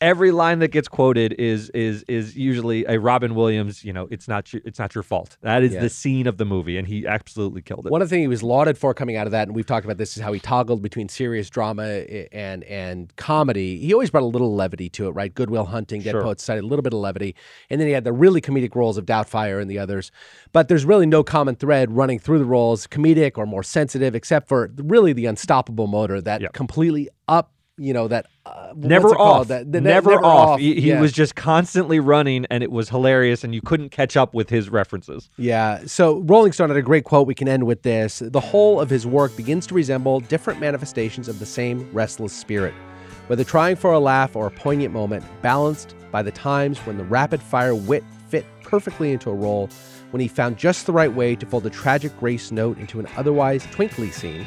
every 0.00 0.30
line 0.32 0.58
that 0.60 0.68
gets 0.68 0.88
quoted 0.88 1.32
is 1.34 1.70
is 1.70 2.02
is 2.08 2.36
usually 2.36 2.84
a 2.86 2.98
Robin 2.98 3.34
Williams. 3.34 3.84
You 3.84 3.92
know, 3.92 4.08
it's 4.10 4.26
not 4.28 4.52
your, 4.52 4.62
it's 4.64 4.78
not 4.78 4.94
your 4.94 5.02
fault. 5.02 5.36
That 5.42 5.62
is 5.62 5.74
Yeah. 5.74 5.80
the 5.80 5.88
scene 5.90 6.26
of 6.26 6.38
the 6.38 6.44
movie, 6.44 6.76
and 6.78 6.86
he 6.88 7.06
absolutely 7.06 7.62
killed 7.62 7.86
it. 7.86 7.92
One 7.92 8.02
of 8.02 8.08
the 8.08 8.14
things 8.14 8.24
he 8.24 8.28
was 8.28 8.42
lauded 8.42 8.78
for 8.78 8.94
coming 8.94 9.16
out 9.16 9.26
of 9.26 9.32
that, 9.32 9.48
and 9.48 9.54
we've 9.54 9.66
talked 9.66 9.84
about 9.84 9.98
this, 9.98 10.16
is 10.16 10.22
how 10.22 10.32
he 10.32 10.40
toggled 10.40 10.82
between 10.82 11.08
serious 11.08 11.50
drama 11.50 11.84
eh, 11.84 12.26
and 12.32 12.64
and 12.64 13.14
comedy. 13.16 13.78
He 13.78 13.92
always 13.92 14.10
brought 14.10 14.22
a 14.22 14.26
little 14.26 14.54
levity 14.54 14.88
to 14.90 15.06
it, 15.08 15.10
right? 15.10 15.34
Good 15.34 15.50
Will 15.50 15.66
Hunting, 15.66 16.00
Dead 16.02 16.12
Sure. 16.12 16.22
Poets 16.22 16.42
Society, 16.42 16.64
a 16.64 16.68
little 16.68 16.82
bit 16.82 16.92
of 16.92 17.00
levity, 17.00 17.34
and 17.68 17.80
then 17.80 17.86
he 17.88 17.92
had 17.94 18.04
the 18.04 18.12
really 18.12 18.40
comedic 18.40 18.74
roles 18.74 18.96
of 18.96 19.06
Doubtfire 19.06 19.60
and 19.60 19.70
the 19.70 19.78
others. 19.78 20.10
But 20.52 20.68
there's 20.68 20.84
really 20.84 21.06
no 21.06 21.22
common 21.22 21.56
thread 21.56 21.92
running 21.92 22.18
through 22.18 22.38
the 22.38 22.44
roles, 22.44 22.86
comedic 22.86 23.36
or 23.36 23.46
more 23.46 23.62
sensitive, 23.62 24.14
except 24.14 24.48
for 24.48 24.70
really 24.76 25.12
the 25.12 25.26
unstoppable 25.26 25.86
motor 25.86 26.20
that 26.20 26.52
completely 26.54 27.08
up. 27.28 27.52
You 27.82 27.94
know 27.94 28.08
that 28.08 28.26
uh, 28.44 28.74
Never 28.76 29.08
off. 29.18 29.48
That, 29.48 29.72
that- 29.72 29.80
never, 29.82 30.10
never 30.10 30.22
off. 30.24 30.58
He, 30.60 30.78
he 30.80 30.88
Yeah. 30.90 31.00
was 31.00 31.12
just 31.12 31.34
constantly 31.34 31.98
running, 31.98 32.44
and 32.50 32.62
it 32.62 32.70
was 32.70 32.90
hilarious, 32.90 33.42
and 33.42 33.54
you 33.54 33.62
couldn't 33.62 33.88
catch 33.88 34.16
up 34.18 34.34
with 34.34 34.50
his 34.50 34.68
references. 34.68 35.30
Yeah. 35.38 35.80
So 35.86 36.18
Rolling 36.18 36.52
Stone 36.52 36.68
had 36.68 36.76
a 36.76 36.82
great 36.82 37.04
quote. 37.04 37.26
We 37.26 37.34
can 37.34 37.48
end 37.48 37.64
with 37.66 37.82
this. 37.82 38.18
The 38.22 38.38
whole 38.40 38.80
of 38.80 38.90
his 38.90 39.06
work 39.06 39.34
begins 39.34 39.66
to 39.68 39.74
resemble 39.74 40.20
different 40.20 40.60
manifestations 40.60 41.26
of 41.26 41.38
the 41.38 41.46
same 41.46 41.88
restless 41.92 42.34
spirit, 42.34 42.74
whether 43.28 43.44
trying 43.44 43.76
for 43.76 43.92
a 43.92 43.98
laugh 43.98 44.36
or 44.36 44.46
a 44.46 44.50
poignant 44.50 44.92
moment, 44.92 45.24
balanced 45.40 45.94
by 46.10 46.22
the 46.22 46.32
times 46.32 46.78
when 46.80 46.98
the 46.98 47.04
rapid 47.04 47.40
fire 47.40 47.74
wit 47.74 48.04
fit 48.28 48.44
perfectly 48.62 49.10
into 49.12 49.30
a 49.30 49.34
role, 49.34 49.70
when 50.10 50.20
he 50.20 50.28
found 50.28 50.58
just 50.58 50.84
the 50.84 50.92
right 50.92 51.14
way 51.14 51.34
to 51.34 51.46
fold 51.46 51.64
a 51.64 51.70
tragic 51.70 52.12
grace 52.20 52.50
note 52.52 52.76
into 52.78 53.00
an 53.00 53.06
otherwise 53.16 53.66
twinkly 53.70 54.10
scene, 54.10 54.44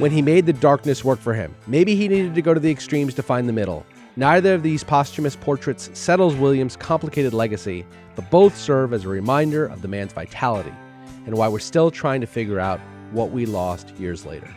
when 0.00 0.10
he 0.10 0.22
made 0.22 0.46
the 0.46 0.52
darkness 0.52 1.04
work 1.04 1.20
for 1.20 1.34
him. 1.34 1.54
Maybe 1.66 1.94
he 1.94 2.08
needed 2.08 2.34
to 2.34 2.42
go 2.42 2.54
to 2.54 2.60
the 2.60 2.70
extremes 2.70 3.12
to 3.14 3.22
find 3.22 3.46
the 3.46 3.52
middle. 3.52 3.84
Neither 4.16 4.54
of 4.54 4.62
these 4.62 4.82
posthumous 4.82 5.36
portraits 5.36 5.90
settles 5.92 6.34
Williams' 6.34 6.74
complicated 6.74 7.34
legacy, 7.34 7.84
but 8.16 8.28
both 8.30 8.56
serve 8.56 8.94
as 8.94 9.04
a 9.04 9.08
reminder 9.08 9.66
of 9.66 9.82
the 9.82 9.88
man's 9.88 10.14
vitality 10.14 10.72
and 11.26 11.34
why 11.36 11.48
we're 11.48 11.58
still 11.58 11.90
trying 11.90 12.22
to 12.22 12.26
figure 12.26 12.58
out 12.58 12.80
what 13.12 13.30
we 13.30 13.44
lost 13.44 13.90
years 13.96 14.24
later. 14.24 14.48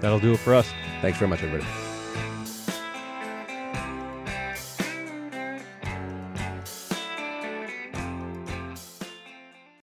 That'll 0.00 0.20
do 0.20 0.32
it 0.32 0.38
for 0.38 0.54
us. 0.54 0.70
Thanks 1.02 1.18
very 1.18 1.28
much, 1.28 1.42
everybody. 1.42 1.87